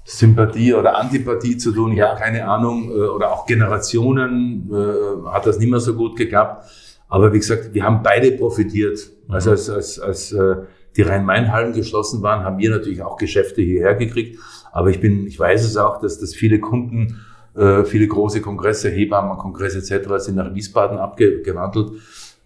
[0.04, 1.92] Sympathie oder Antipathie zu tun.
[1.92, 2.10] Ich ja.
[2.10, 2.90] habe keine Ahnung.
[2.90, 6.66] Äh, oder auch Generationen äh, hat das nicht mehr so gut geklappt.
[7.08, 8.98] Aber wie gesagt, wir haben beide profitiert.
[9.26, 9.34] Mhm.
[9.34, 10.56] Also als, als, als äh,
[10.94, 14.38] die Rhein-Main-Hallen geschlossen waren, haben wir natürlich auch Geschäfte hierher gekriegt.
[14.70, 18.90] Aber ich bin, ich weiß es auch, dass, dass viele Kunden, äh, viele große Kongresse,
[18.90, 20.08] Hebammen, Kongresse etc.
[20.18, 21.92] sind nach Wiesbaden abgewandelt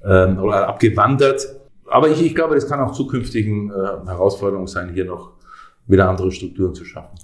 [0.05, 1.47] ähm, oder abgewandert.
[1.87, 5.33] Aber ich, ich glaube, das kann auch zukünftigen äh, Herausforderungen sein, hier noch
[5.87, 7.19] wieder andere Strukturen zu schaffen.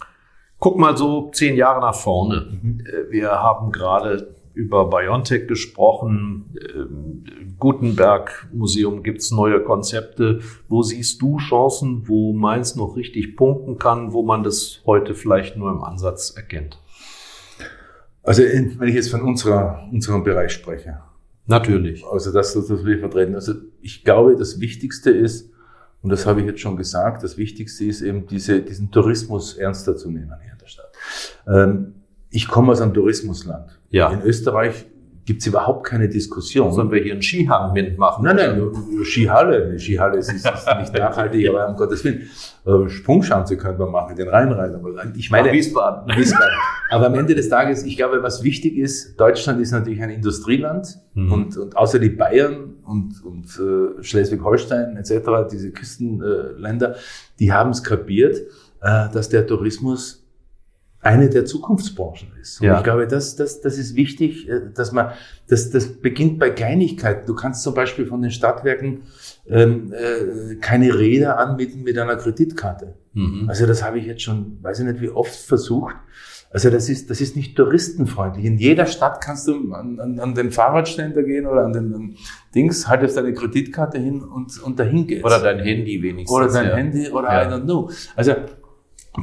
[0.59, 2.59] Guck mal so zehn Jahre nach vorne.
[2.63, 2.81] Mhm.
[2.81, 6.57] Äh, wir haben gerade über BioNTech gesprochen.
[6.75, 7.25] Ähm,
[7.59, 10.41] Gutenberg Museum gibt's neue Konzepte.
[10.67, 15.57] Wo siehst du Chancen, wo Mainz noch richtig punkten kann, wo man das heute vielleicht
[15.57, 16.79] nur im Ansatz erkennt?
[18.23, 21.01] Also wenn ich jetzt von unserer, unserem Bereich spreche.
[21.47, 22.05] Natürlich.
[22.05, 23.35] Also das, das wir vertreten.
[23.35, 25.51] Also ich glaube, das Wichtigste ist,
[26.03, 29.97] und das habe ich jetzt schon gesagt, das Wichtigste ist eben diese, diesen Tourismus ernster
[29.97, 30.93] zu nehmen hier in der Stadt.
[31.47, 31.95] Ähm,
[32.31, 33.79] ich komme aus einem Tourismusland.
[33.91, 34.11] Ja.
[34.11, 34.87] In Österreich
[35.27, 36.73] gibt es überhaupt keine Diskussion.
[36.73, 38.25] Sollen wir hier einen Skihang mitmachen?
[38.25, 38.71] Nein, nein,
[39.05, 39.67] Skihalle.
[39.67, 40.47] Eine Skihalle ist, ist
[40.81, 42.31] nicht nachhaltig, aber um Gottes Willen.
[42.65, 44.75] Äh, Sprungschanze können wir machen, den Rhein rein.
[44.75, 46.17] Aber ich meine, Wiesbaden.
[46.17, 46.55] Wiesbaden.
[46.91, 50.99] Aber am Ende des Tages, ich glaube, was wichtig ist, Deutschland ist natürlich ein Industrieland
[51.17, 51.33] Mhm.
[51.33, 56.97] und, und außer die Bayern und, und äh, Schleswig-Holstein etc., diese Küstenländer,
[57.41, 58.37] die haben es kapiert,
[58.83, 60.26] äh, dass der Tourismus
[61.07, 62.61] eine der Zukunftsbranchen ist.
[62.61, 62.79] Und Ja.
[62.79, 65.13] ich glaube, das, das, das ist wichtig, äh, dass man,
[65.49, 67.27] das, das beginnt bei Kleinigkeiten.
[67.27, 69.03] Du kannst zum Beispiel von den Stadtwerken
[69.49, 72.95] ähm, äh, keine Räder anbieten mit einer Kreditkarte.
[73.15, 73.47] Mhm.
[73.49, 75.95] Also das habe ich jetzt schon, weiß ich nicht, wie oft versucht.
[76.51, 78.45] Also das ist, das ist nicht touristenfreundlich.
[78.47, 82.17] In jeder Stadt kannst du an, an, an den Fahrradständer gehen oder an den an
[82.55, 85.25] Dings, haltest deine Kreditkarte hin und, und dahin geht's.
[85.25, 86.35] Oder dein Handy wenigstens.
[86.35, 86.77] Oder dein ja.
[86.77, 87.43] Handy oder Ja.
[87.49, 87.91] I don't know.
[88.15, 88.33] Also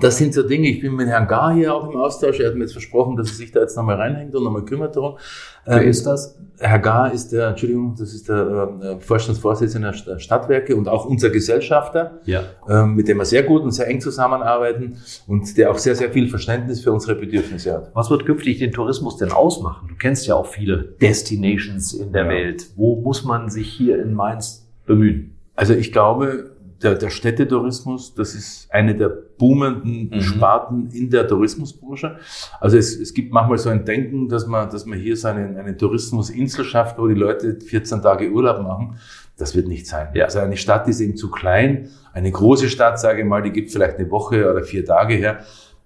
[0.01, 2.55] das sind so Dinge, ich bin mit Herrn Gar hier auch im Austausch, er hat
[2.55, 5.17] mir jetzt versprochen, dass er sich da jetzt nochmal reinhängt und nochmal kümmert darum.
[5.65, 6.37] Wer Ähm, ist das?
[6.59, 11.05] Herr Gar ist der, Entschuldigung, das ist der äh, Vorstandsvorsitzende der St- Stadtwerke und auch
[11.05, 12.43] unser Gesellschafter, Ja.
[12.69, 16.11] ähm, mit dem wir sehr gut und sehr eng zusammenarbeiten und der auch sehr, sehr
[16.11, 17.91] viel Verständnis für unsere Bedürfnisse hat.
[17.93, 19.87] Was wird künftig den Tourismus denn ausmachen?
[19.89, 22.29] Du kennst ja auch viele Destinations in der Ja.
[22.29, 22.67] Welt.
[22.75, 25.35] Wo muss man sich hier in Mainz bemühen?
[25.55, 26.51] Also ich glaube,
[26.83, 30.21] der, der Städtetourismus, das ist eine der boomenden Mhm.
[30.21, 32.17] Sparten in der Tourismusbranche.
[32.59, 35.57] Also es, es gibt manchmal so ein Denken, dass man, dass man hier so eine,
[35.59, 38.97] eine Tourismusinsel schafft, wo die Leute 14 Tage Urlaub machen.
[39.37, 40.09] Das wird nicht sein.
[40.13, 40.25] Ja.
[40.25, 41.89] Also eine Stadt ist eben zu klein.
[42.13, 45.39] Eine große Stadt, sage ich mal, die gibt vielleicht eine Woche oder vier Tage her.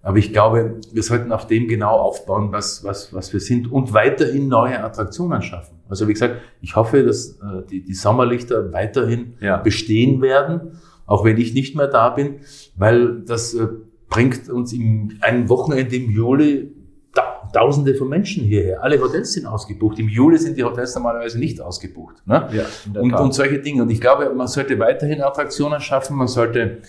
[0.03, 3.93] Aber ich glaube, wir sollten auf dem genau aufbauen, was, was, was wir sind und
[3.93, 5.79] weiterhin neue Attraktionen schaffen.
[5.89, 9.57] Also wie gesagt, ich hoffe, dass äh, die, die Sommerlichter weiterhin Ja.
[9.57, 12.41] bestehen werden, auch wenn ich nicht mehr da bin,
[12.75, 13.67] weil das äh,
[14.09, 16.71] bringt uns in einem Wochenende im Juli
[17.13, 18.83] ta Tausende von Menschen hierher.
[18.83, 19.97] Alle Hotels sind ausgebucht.
[19.99, 22.15] Im Juli sind die Hotels normalerweise nicht ausgebucht.
[22.27, 22.49] Ne?
[22.51, 23.83] Ja, und, und solche Dinge.
[23.83, 26.79] Und ich glaube, man sollte weiterhin Attraktionen schaffen, man sollte,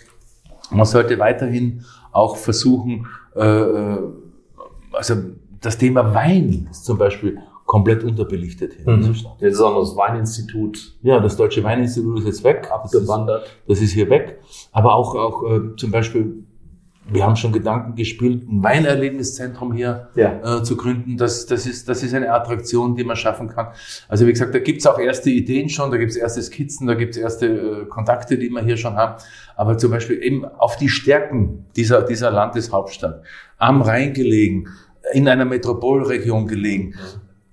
[0.70, 3.06] man sollte weiterhin auch versuchen,
[3.36, 3.98] äh, äh,
[4.92, 5.14] also
[5.60, 7.38] das Thema Wein ist zum Beispiel
[7.68, 9.36] komplett unterbelichtet hier Stadt.
[9.40, 12.66] Jetzt ist auch noch das Weininstitut Ja, das Deutsche Weininstitut ist jetzt weg.
[12.72, 13.42] abgewandert.
[13.42, 14.40] Das ist, das ist hier weg.
[14.72, 16.44] Aber auch, auch äh, zum Beispiel,
[17.12, 20.58] wir haben schon Gedanken gespielt, ein Weinerlebniszentrum hier Ja.
[20.60, 21.18] äh, zu gründen.
[21.18, 23.68] Das, das, ist, das ist eine Attraktion, die man schaffen kann.
[24.08, 27.18] Also wie gesagt, da gibt's auch erste Ideen schon, da gibt's erste Skizzen, da gibt's
[27.18, 29.16] erste äh, Kontakte, die wir hier schon haben.
[29.56, 33.22] Aber zum Beispiel eben auf die Stärken dieser, dieser Landeshauptstadt,
[33.58, 34.68] am Rhein gelegen,
[35.12, 36.94] in einer Metropolregion gelegen,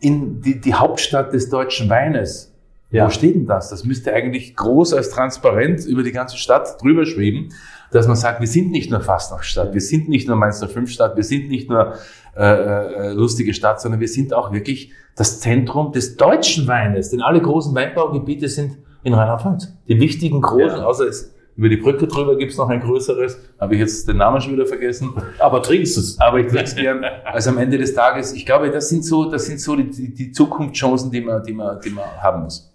[0.05, 2.51] in die, die Hauptstadt des deutschen Weines.
[2.91, 3.05] Ja.
[3.07, 3.69] Wo steht denn das?
[3.69, 7.49] Das müsste eigentlich groß als transparent über die ganze Stadt drüber schweben,
[7.91, 11.15] dass man sagt, wir sind nicht nur Fastnachtstadt, wir sind nicht nur Mainz 05 Stadt,
[11.15, 11.95] wir sind nicht nur
[12.37, 17.21] äh, äh, lustige Stadt, sondern wir sind auch wirklich das Zentrum des deutschen Weines, denn
[17.21, 19.73] alle großen Weinbaugebiete sind in Rheinland-Pfalz.
[19.87, 20.85] Die wichtigen großen, Ja.
[20.85, 24.41] außer es über die Brücke drüber gibt's noch ein größeres, habe ich jetzt den Namen
[24.41, 25.13] schon wieder vergessen.
[25.39, 26.19] Aber trinkst es.
[26.19, 27.03] Aber ich trink's gern.
[27.23, 30.31] Also am Ende des Tages, ich glaube, das sind so, das sind so die, die,
[30.31, 32.71] Zukunftschancen, die man, die man, die man haben muss.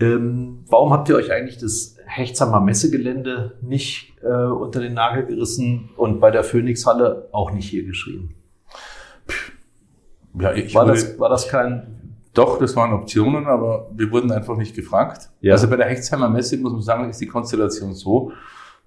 [0.00, 5.90] Ähm, warum habt ihr euch eigentlich das Hechtsamer Messegelände nicht äh, unter den Nagel gerissen
[5.96, 8.34] und bei der Phoenixhalle auch nicht hier geschrieben?
[10.38, 12.03] Ja, ich War wurde- das, war das kein
[12.34, 15.30] Doch, das waren Optionen, aber wir wurden einfach nicht gefragt.
[15.40, 15.52] Ja.
[15.52, 18.32] Also bei der Hechtsheimer Messe muss man sagen, ist die Konstellation so,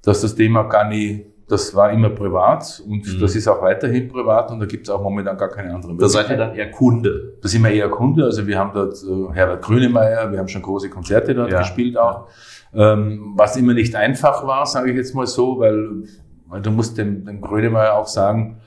[0.04, 3.22] dass das Thema gar nie, das war immer privat und Mhm.
[3.22, 6.08] das ist auch weiterhin privat und da gibt es auch momentan gar keine andere Da
[6.10, 7.38] seid ihr dann eher Kunde.
[7.42, 10.62] Da sind wir eher Kunde, also wir haben dort äh, Herbert Grönemeyer, wir haben schon
[10.62, 11.60] große Konzerte dort Ja.
[11.60, 12.28] gespielt auch,
[12.74, 16.04] ähm, was immer nicht einfach war, sage ich jetzt mal so, weil,
[16.48, 18.58] weil du musst dem, dem Grönemeyer auch sagen,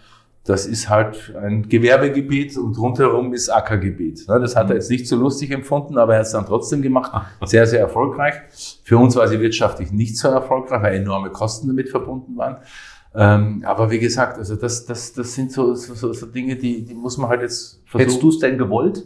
[0.44, 4.26] das ist halt ein Gewerbegebiet und rundherum ist Ackergebiet.
[4.28, 6.80] Ne, Das hat er jetzt nicht so lustig empfunden, aber er hat es dann trotzdem
[6.82, 7.12] gemacht.
[7.44, 8.34] Sehr, sehr erfolgreich.
[8.82, 12.56] Für uns war sie wirtschaftlich nicht so erfolgreich, weil enorme Kosten damit verbunden waren.
[13.14, 16.94] Ähm, aber wie gesagt, also das, das, das sind so, so, so, Dinge, die, die
[16.94, 17.98] muss man halt jetzt versuchen.
[18.06, 19.04] Hättest du es denn gewollt?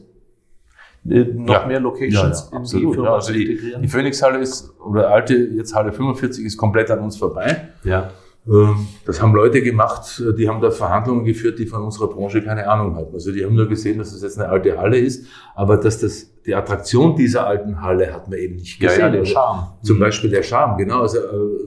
[1.09, 1.67] Äh, noch Ja.
[1.67, 2.91] mehr Locations Ja, ja, in absolut.
[2.93, 3.83] die Firma Also zu die, integrieren?
[3.83, 7.69] die Phoenix-Halle ist, oder alte, jetzt Halle 45 ist komplett an uns vorbei.
[7.83, 8.11] ja.
[8.47, 12.69] Ähm, das haben Leute gemacht, die haben da Verhandlungen geführt, die von unserer Branche keine
[12.69, 13.15] Ahnung hatten.
[13.15, 16.31] Also die haben nur gesehen, dass das jetzt eine alte Halle ist, aber dass das
[16.45, 19.01] die Attraktion dieser alten Halle hat man eben nicht gesehen.
[19.01, 19.69] Ja, ja der Charme.
[19.83, 21.01] Zum Beispiel der Charme, genau.
[21.01, 21.19] Also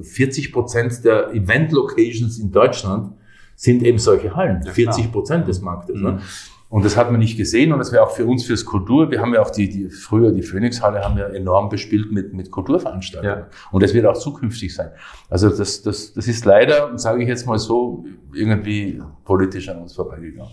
[0.01, 3.13] 40 äh, Prozent der Event-Locations in Deutschland
[3.55, 4.61] sind eben solche Hallen.
[4.63, 5.95] Ja, 40 Prozent des Marktes.
[5.95, 6.11] Ne?
[6.11, 6.17] Mhm.
[6.17, 6.21] Ne?
[6.70, 9.09] Und das hat man nicht gesehen und das wäre auch für uns fürs Kultur.
[9.09, 12.51] Wir haben ja auch die, die früher die Phoenix-Halle haben wir enorm bespielt mit, mit
[12.51, 13.39] Kulturveranstaltungen.
[13.39, 13.47] Ja.
[13.72, 14.89] Und das wird auch zukünftig sein.
[15.30, 19.93] Also das, das, das ist leider, sage ich jetzt mal so, irgendwie politisch an uns
[19.93, 20.51] vorbeigegangen.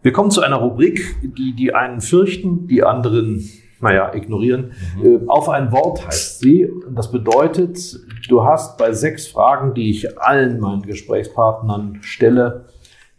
[0.00, 3.46] Wir kommen zu einer Rubrik, die die einen fürchten, die anderen,
[3.80, 4.72] naja, ignorieren.
[4.96, 5.04] Mhm.
[5.04, 6.64] Äh, auf ein Wort heißt sie.
[6.64, 12.64] Und das bedeutet, du hast bei sechs Fragen, die ich allen meinen Gesprächspartnern stelle,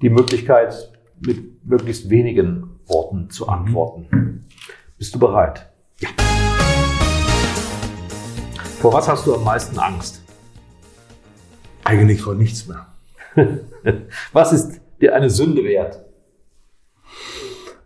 [0.02, 0.93] die Möglichkeit,
[1.26, 4.46] mit möglichst wenigen Worten zu antworten.
[4.98, 5.70] Bist du bereit?
[6.00, 6.10] Ja.
[8.80, 10.22] Vor was hast du am meisten Angst?
[11.86, 12.88] Eigentlich vor nichts mehr.
[14.34, 16.04] was ist dir eine Sünde wert?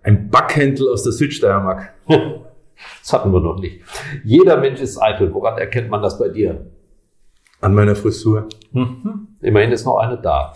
[0.03, 1.93] Ein Backhändel aus der Südsteiermark.
[2.07, 3.81] das hatten wir noch nicht.
[4.23, 5.33] Jeder Mensch ist eitel.
[5.33, 6.65] Woran erkennt man das bei dir?
[7.59, 8.47] An meiner Frisur.
[8.71, 9.27] Mhm.
[9.41, 10.53] Immerhin ist noch eine da.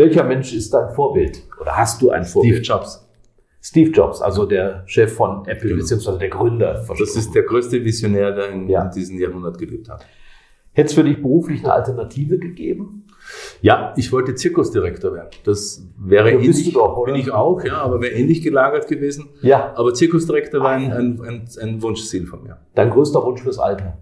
[0.00, 1.42] Welcher Mensch ist dein Vorbild?
[1.60, 2.64] Oder hast du ein Vorbild?
[2.64, 3.06] Steve Jobs.
[3.60, 5.82] Steve Jobs, also der Chef von Apple, genau.
[5.82, 6.82] beziehungsweise der Gründer.
[6.84, 8.86] Von das ist der größte Visionär, der in, ja.
[8.88, 10.06] diesem Jahrhundert gelebt hat.
[10.72, 13.04] Hätte es für dich beruflich eine Alternative gegeben?
[13.60, 15.28] Ja, ich wollte Zirkusdirektor werden.
[15.44, 16.64] Das wäre ja, ähnlich.
[16.64, 17.12] du doch, oder?
[17.12, 19.28] Bin ich auch, ja, aber wäre ähnlich gelagert gewesen.
[19.42, 19.74] Ja.
[19.76, 22.56] Aber Zirkusdirektor war ein, ein, ein, ein Wunschziel von mir.
[22.74, 23.98] Dein größter Wunsch fürs Alter?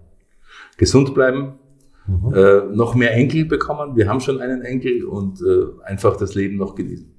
[0.76, 1.58] Gesund bleiben,
[2.08, 2.34] mhm.
[2.34, 3.96] äh, noch mehr Enkel bekommen.
[3.96, 7.14] Wir haben schon einen Enkel und äh, einfach das Leben noch genießen.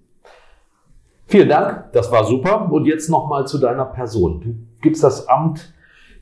[1.27, 2.71] Vielen Dank, das war super.
[2.71, 4.41] Und jetzt nochmal zu deiner Person.
[4.41, 5.73] Du gibst das Amt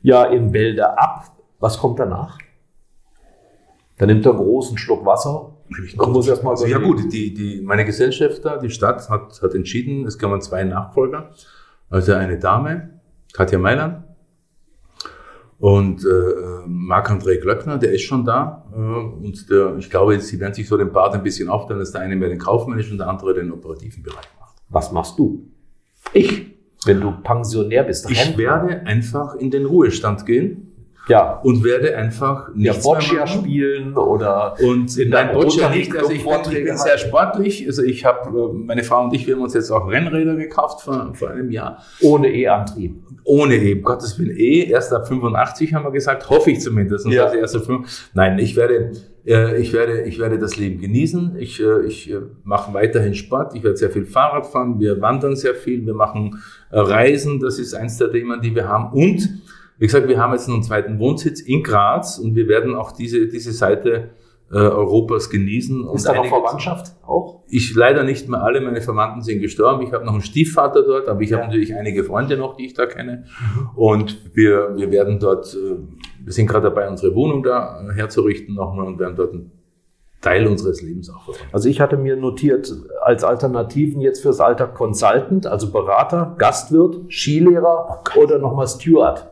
[0.02, 1.32] ja in Bälde ab.
[1.60, 2.38] Was kommt danach?
[3.96, 5.54] Da nimmt er einen großen Schluck Wasser.
[5.86, 9.54] Ich muss erst mal also, ja gut, die, die, meine Gesellschafter, die Stadt hat, hat
[9.54, 11.30] entschieden, es kommen zwei Nachfolger.
[11.90, 13.00] Also eine Dame,
[13.32, 14.04] Katja Mailand,
[15.58, 18.64] und äh, Marc-André Glöckner, der ist schon da.
[18.72, 21.92] Äh, und der, ich glaube, sie werden sich so den Part ein bisschen aufteilen, dass
[21.92, 24.54] der eine mehr den kaufmännischen und der andere den operativen Bereich macht.
[24.68, 25.50] Was machst du?
[26.12, 26.46] Ich,
[26.84, 28.08] wenn du Pensionär bist.
[28.08, 30.67] Ich werde einfach in den Ruhestand gehen
[31.08, 31.40] ja.
[31.42, 35.94] Und werde einfach nicht ja, Boccia spielen oder und in dein Boccia nicht.
[35.96, 37.66] Also ich bin, ich bin sehr sportlich.
[37.66, 40.82] Also ich habe, äh, meine Frau und ich, wir haben uns jetzt auch Rennräder gekauft
[40.82, 41.82] vor, vor einem Jahr.
[42.00, 43.02] Ohne E-Antrieb.
[43.24, 44.64] Ohne E, Gottes Willen E.
[44.64, 47.06] Erst ab 85 haben wir gesagt, hoffe ich zumindest.
[47.06, 47.24] Ja.
[47.24, 48.10] Also erst ab 5.
[48.14, 48.92] Nein, ich werde,
[49.26, 51.36] äh, ich werde, ich werde das Leben genießen.
[51.38, 53.54] Ich, äh, ich mache weiterhin Sport.
[53.54, 54.78] Ich werde sehr viel Fahrrad fahren.
[54.78, 55.84] Wir wandern sehr viel.
[55.84, 57.40] Wir machen Reisen.
[57.40, 58.92] Das ist eins der Themen, die wir haben.
[58.92, 59.28] Und
[59.78, 63.28] wie gesagt, wir haben jetzt einen zweiten Wohnsitz in Graz und wir werden auch diese,
[63.28, 64.10] diese Seite
[64.50, 65.88] äh, Europas genießen.
[65.94, 67.42] Ist da noch Verwandtschaft auch?
[67.48, 69.82] Ich leider nicht mehr alle, meine Verwandten sind gestorben.
[69.82, 71.36] Ich habe noch einen Stiefvater dort, aber ich ja.
[71.36, 73.24] habe natürlich einige Freunde noch, die ich da kenne.
[73.76, 75.76] Und wir, wir werden dort, äh,
[76.24, 79.52] wir sind gerade dabei, unsere Wohnung da herzurichten nochmal und werden dort einen
[80.20, 81.50] Teil unseres Lebens auch verbringen.
[81.52, 82.72] Also ich hatte mir notiert,
[83.02, 89.30] als Alternativen jetzt fürs Alter Consultant, also Berater, Gastwirt, Skilehrer oh oder nochmal Steward.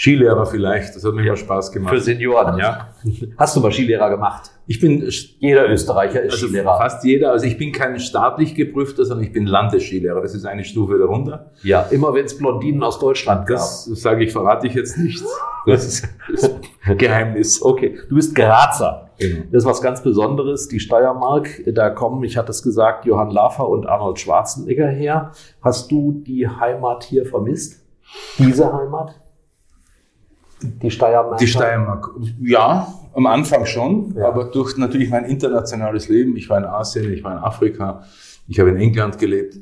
[0.00, 1.92] Skilehrer vielleicht, das hat mir ja, immer Spaß gemacht.
[1.92, 2.94] Für Senioren, ja.
[3.36, 4.52] Hast du mal Skilehrer gemacht?
[4.68, 6.78] Ich bin, jeder Österreicher ist also Skilehrer.
[6.78, 10.20] Fast jeder, also ich bin kein staatlich geprüfter, sondern ich bin Landesskilehrer.
[10.20, 11.50] Das ist eine Stufe darunter.
[11.64, 13.56] Ja, immer wenn es Blondinen aus Deutschland gab.
[13.56, 15.22] Das sage ich, verrate ich jetzt nicht.
[15.66, 17.60] Das ist, das Geheimnis.
[17.60, 19.10] Okay, du bist Grazer.
[19.18, 19.42] Genau.
[19.52, 21.62] Das ist was ganz Besonderes, die Steiermark.
[21.74, 25.32] Da kommen, ich hatte es gesagt, Johann Lafer und Arnold Schwarzenegger her.
[25.60, 27.84] Hast du die Heimat hier vermisst?
[28.38, 29.14] Diese Heimat?
[30.62, 31.38] Die Steiermark?
[31.38, 34.28] Die Steiermark, ja, am Anfang schon, ja.
[34.28, 38.02] aber durch natürlich mein internationales Leben, ich war in Asien, ich war in Afrika,
[38.48, 39.56] ich habe in England gelebt,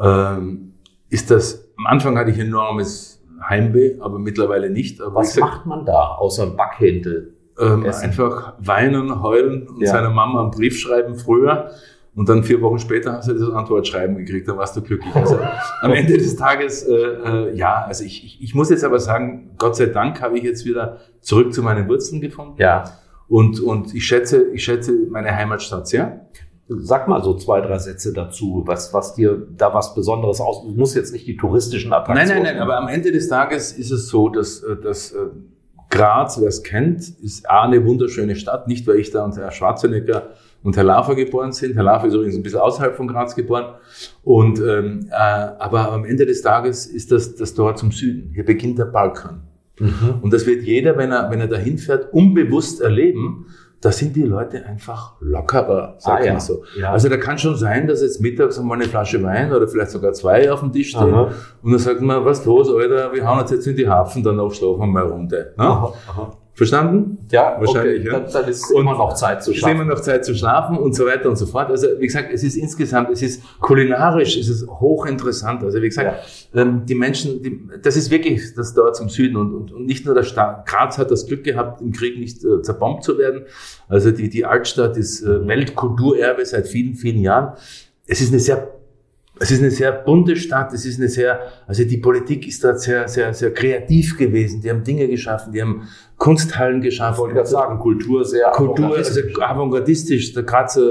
[0.00, 0.74] ähm,
[1.10, 5.00] ist das, am Anfang hatte ich enormes Heimweh, aber mittlerweile nicht.
[5.00, 7.34] Aber Was sag, macht man da, außer Backhändel?
[7.58, 9.90] Ähm, einfach weinen, heulen und ja.
[9.92, 11.70] seiner Mama einen Brief schreiben früher.
[12.14, 15.14] Und dann vier Wochen später hast du das Antwortschreiben gekriegt, dann warst du glücklich.
[15.14, 15.38] Also
[15.80, 19.52] am Ende des Tages, äh, äh, ja, also ich, ich, ich muss jetzt aber sagen,
[19.56, 22.60] Gott sei Dank habe ich jetzt wieder zurück zu meinen Wurzeln gefunden.
[22.60, 22.84] Ja.
[23.28, 26.26] Und, und ich schätze, ich schätze meine Heimatstadt sehr.
[26.68, 30.62] Sag mal so zwei, drei Sätze dazu, was, was dir da was Besonderes aus.
[30.62, 32.28] Du musst jetzt nicht die touristischen Attraktionen.
[32.28, 35.28] Nein, nein, nein, aber am Ende des Tages ist es so, dass, äh, dass äh,
[35.88, 39.50] Graz, wer es kennt, ist A, eine wunderschöne Stadt, nicht weil ich da und Herr
[39.50, 40.28] Schwarzenegger
[40.62, 41.74] und Herr Lafer geboren sind.
[41.74, 43.74] Herr Lafer ist übrigens ein bisschen außerhalb von Graz geboren.
[44.22, 48.30] Und, ähm, äh, aber am Ende des Tages ist das das Tor zum Süden.
[48.34, 49.42] Hier beginnt der Balkan.
[49.78, 50.18] Mhm.
[50.22, 53.46] Und das wird jeder, wenn er, wenn er dahin fährt, unbewusst erleben,
[53.80, 56.34] da sind die Leute einfach lockerer, sag Ah, ja.
[56.36, 56.62] ich so.
[56.78, 56.92] Ja.
[56.92, 60.12] Also da kann schon sein, dass jetzt mittags einmal eine Flasche Wein oder vielleicht sogar
[60.12, 61.12] zwei auf dem Tisch stehen.
[61.12, 61.32] Aha.
[61.62, 64.52] Und dann sagt man, was los, Alter, wir hauen uns jetzt in die Hafen, danach
[64.52, 65.52] schlafen wir mal Runde.
[65.58, 65.64] Ne?
[65.64, 66.30] Aha, aha.
[66.54, 67.26] Verstanden?
[67.30, 68.12] Ja, Wahrscheinlich, okay.
[68.12, 68.20] ja.
[68.20, 70.76] Dann, dann ist Und immer noch Zeit zu Es ist immer noch Zeit zu schlafen
[70.76, 71.70] und so weiter und so fort.
[71.70, 75.64] Also wie gesagt, es ist insgesamt, es ist kulinarisch, es ist hochinteressant.
[75.64, 79.54] Also wie gesagt, ähm, die Menschen, die, das ist wirklich das dort zum Süden und,
[79.54, 80.66] und, und nicht nur der Staat.
[80.66, 83.46] Graz hat das Glück gehabt, im Krieg nicht äh, zerbombt zu werden.
[83.88, 87.54] Also die, die Altstadt ist äh, Weltkulturerbe seit vielen, vielen Jahren.
[88.06, 88.68] Es ist eine sehr
[89.42, 92.80] es ist eine sehr bunte Stadt, es ist eine sehr, also die Politik ist dort
[92.80, 94.60] sehr, sehr, sehr kreativ gewesen.
[94.60, 95.88] Die haben Dinge geschaffen, die haben
[96.22, 97.18] Kunsthallen Ich geschaffen.
[97.18, 100.32] wollte gerade sagen, Kultur sehr Kultur, also avantgardistisch.
[100.34, 100.82] der Grazer,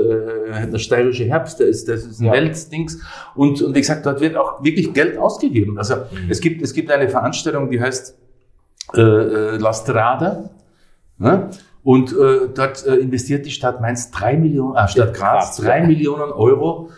[0.62, 2.34] äh, der steirische Herbst, der ist, das ist ein Ja.
[2.34, 3.00] Weltdings.
[3.34, 5.78] Und, und wie gesagt, dort wird auch wirklich Geld ausgegeben.
[5.78, 5.96] Also
[6.30, 8.18] es gibt, es gibt eine Veranstaltung, die heißt
[8.96, 10.50] äh, äh, La Strada.
[11.18, 11.50] Ne?
[11.82, 15.82] Und äh, dort äh, investiert die Stadt Mainz drei Millionen, äh, Stadt Graz drei.
[15.88, 16.90] Millionen Euro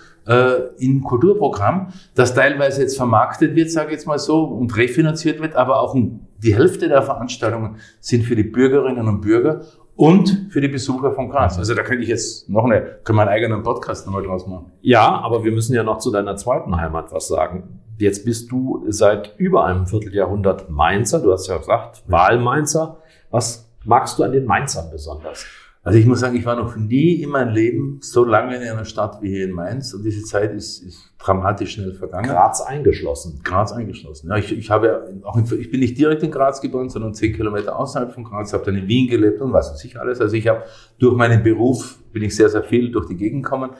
[0.77, 5.55] in Kulturprogramm, das teilweise jetzt vermarktet wird, sage ich jetzt mal so, und refinanziert wird,
[5.55, 9.61] aber auch die Hälfte der Veranstaltungen sind für die Bürgerinnen und Bürger
[9.95, 11.57] und für die Besucher von Graz.
[11.57, 14.71] Also da könnte ich jetzt noch eine, können wir einen eigenen Podcast nochmal draus machen.
[14.81, 17.79] Ja, aber wir müssen ja noch zu deiner zweiten Heimat was sagen.
[17.97, 21.19] Jetzt bist du seit über einem Vierteljahrhundert Mainzer.
[21.19, 22.97] Du hast ja gesagt, Wahlmainzer.
[23.29, 25.45] Was magst du an den Mainzern besonders?
[25.85, 28.85] Also ich muss sagen, ich war noch nie in meinem Leben so lange in einer
[28.85, 32.29] Stadt wie hier in Mainz und diese Zeit ist, ist dramatisch schnell vergangen.
[32.29, 33.41] Graz eingeschlossen.
[33.43, 34.29] Graz eingeschlossen.
[34.29, 37.33] Ja, ich, ich habe auch in, ich bin nicht direkt in Graz geboren, sondern zehn
[37.33, 40.21] Kilometer außerhalb von Graz, habe dann in Wien gelebt und was weiß ich alles.
[40.21, 40.63] Also ich habe
[40.99, 43.71] durch meinen Beruf bin ich sehr, sehr viel durch die Gegend gekommen.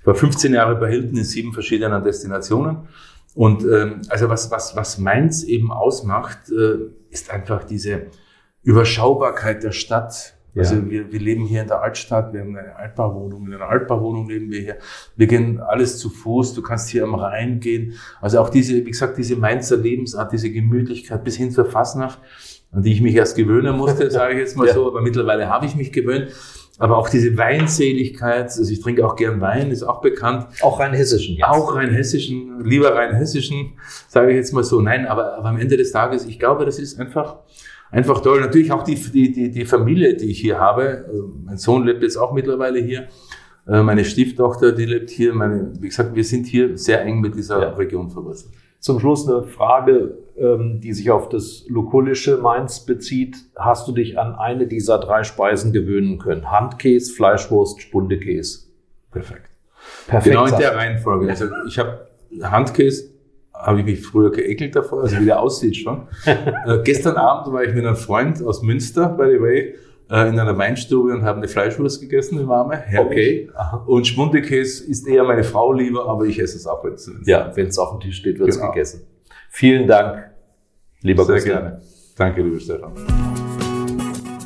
[0.00, 2.88] Ich war 15 Jahre bei Hilton in sieben verschiedenen Destinationen.
[3.34, 6.78] Und ähm, also was, was, was Mainz eben ausmacht, äh,
[7.10, 8.06] ist einfach diese
[8.62, 10.34] Überschaubarkeit der Stadt.
[10.54, 10.62] Ja.
[10.62, 14.28] Also wir, wir leben hier in der Altstadt, wir haben eine Altbauwohnung, in einer Altbauwohnung
[14.28, 14.76] leben wir hier.
[15.16, 17.94] Wir gehen alles zu Fuß, du kannst hier am Rhein gehen.
[18.20, 22.18] Also auch diese, wie gesagt, diese Mainzer Lebensart, diese Gemütlichkeit bis hin zur Fasnacht,
[22.72, 24.74] an die ich mich erst gewöhnen musste, sage ich jetzt mal Ja.
[24.74, 26.28] so, aber mittlerweile habe ich mich gewöhnt.
[26.78, 30.46] Aber auch diese Weinseligkeit, also ich trinke auch gern Wein, ist auch bekannt.
[30.62, 31.46] Auch rein hessischen jetzt.
[31.46, 33.74] Auch rein hessischen, lieber rein hessischen,
[34.08, 34.80] sage ich jetzt mal so.
[34.80, 37.40] Nein, aber, aber am Ende des Tages, ich glaube, das ist einfach,
[37.90, 38.40] einfach toll.
[38.40, 41.04] Natürlich auch die, die, die, die Familie, die ich hier habe.
[41.08, 43.08] Also Mein Sohn lebt jetzt auch mittlerweile hier.
[43.66, 45.34] Äh, Meine Stieftochter, die lebt hier.
[45.34, 47.68] Meine, wie gesagt, wir sind hier sehr eng mit dieser Ja.
[47.70, 48.52] Region verwurzelt.
[48.78, 53.36] Zum Schluss eine Frage, ähm, die sich auf das lukullische Mainz bezieht.
[53.54, 56.50] Hast du dich an eine dieser drei Speisen gewöhnen können?
[56.50, 58.68] Handkäse, Fleischwurst, Spundekäse.
[59.10, 59.50] Perfekt.
[60.06, 60.34] Perfekt.
[60.34, 60.74] Genau in der.
[60.76, 61.28] Reihenfolge.
[61.28, 62.08] Also ich habe
[62.42, 63.10] Handkäse,
[63.62, 66.08] habe ich mich früher geekelt davor, also wie der aussieht schon.
[66.26, 69.74] äh, gestern Abend war ich mit einem Freund aus Münster, by the way,
[70.10, 72.76] äh, in einer Weinstube und haben eine Fleischwurst gegessen, eine warme.
[72.76, 73.10] Herrlich.
[73.10, 73.50] Okay.
[73.54, 73.84] Aha.
[73.86, 77.50] Und Schmundekäse ist eher meine Frau lieber, aber ich esse es auch, wenn es Ja,
[77.54, 78.72] wenn es auf dem Tisch steht, wird es Genau.
[78.72, 79.02] gegessen.
[79.50, 80.30] Vielen Dank,
[81.02, 81.52] lieber Sehr Gustav.
[81.52, 81.80] gerne.
[82.16, 82.92] Danke, lieber Stefan.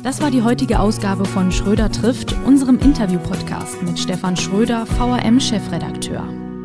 [0.03, 6.44] Das war die heutige Ausgabe von Schröder trifft, unserem Interview-Podcast mit Stefan Schröder, VRM-Chefredakteur.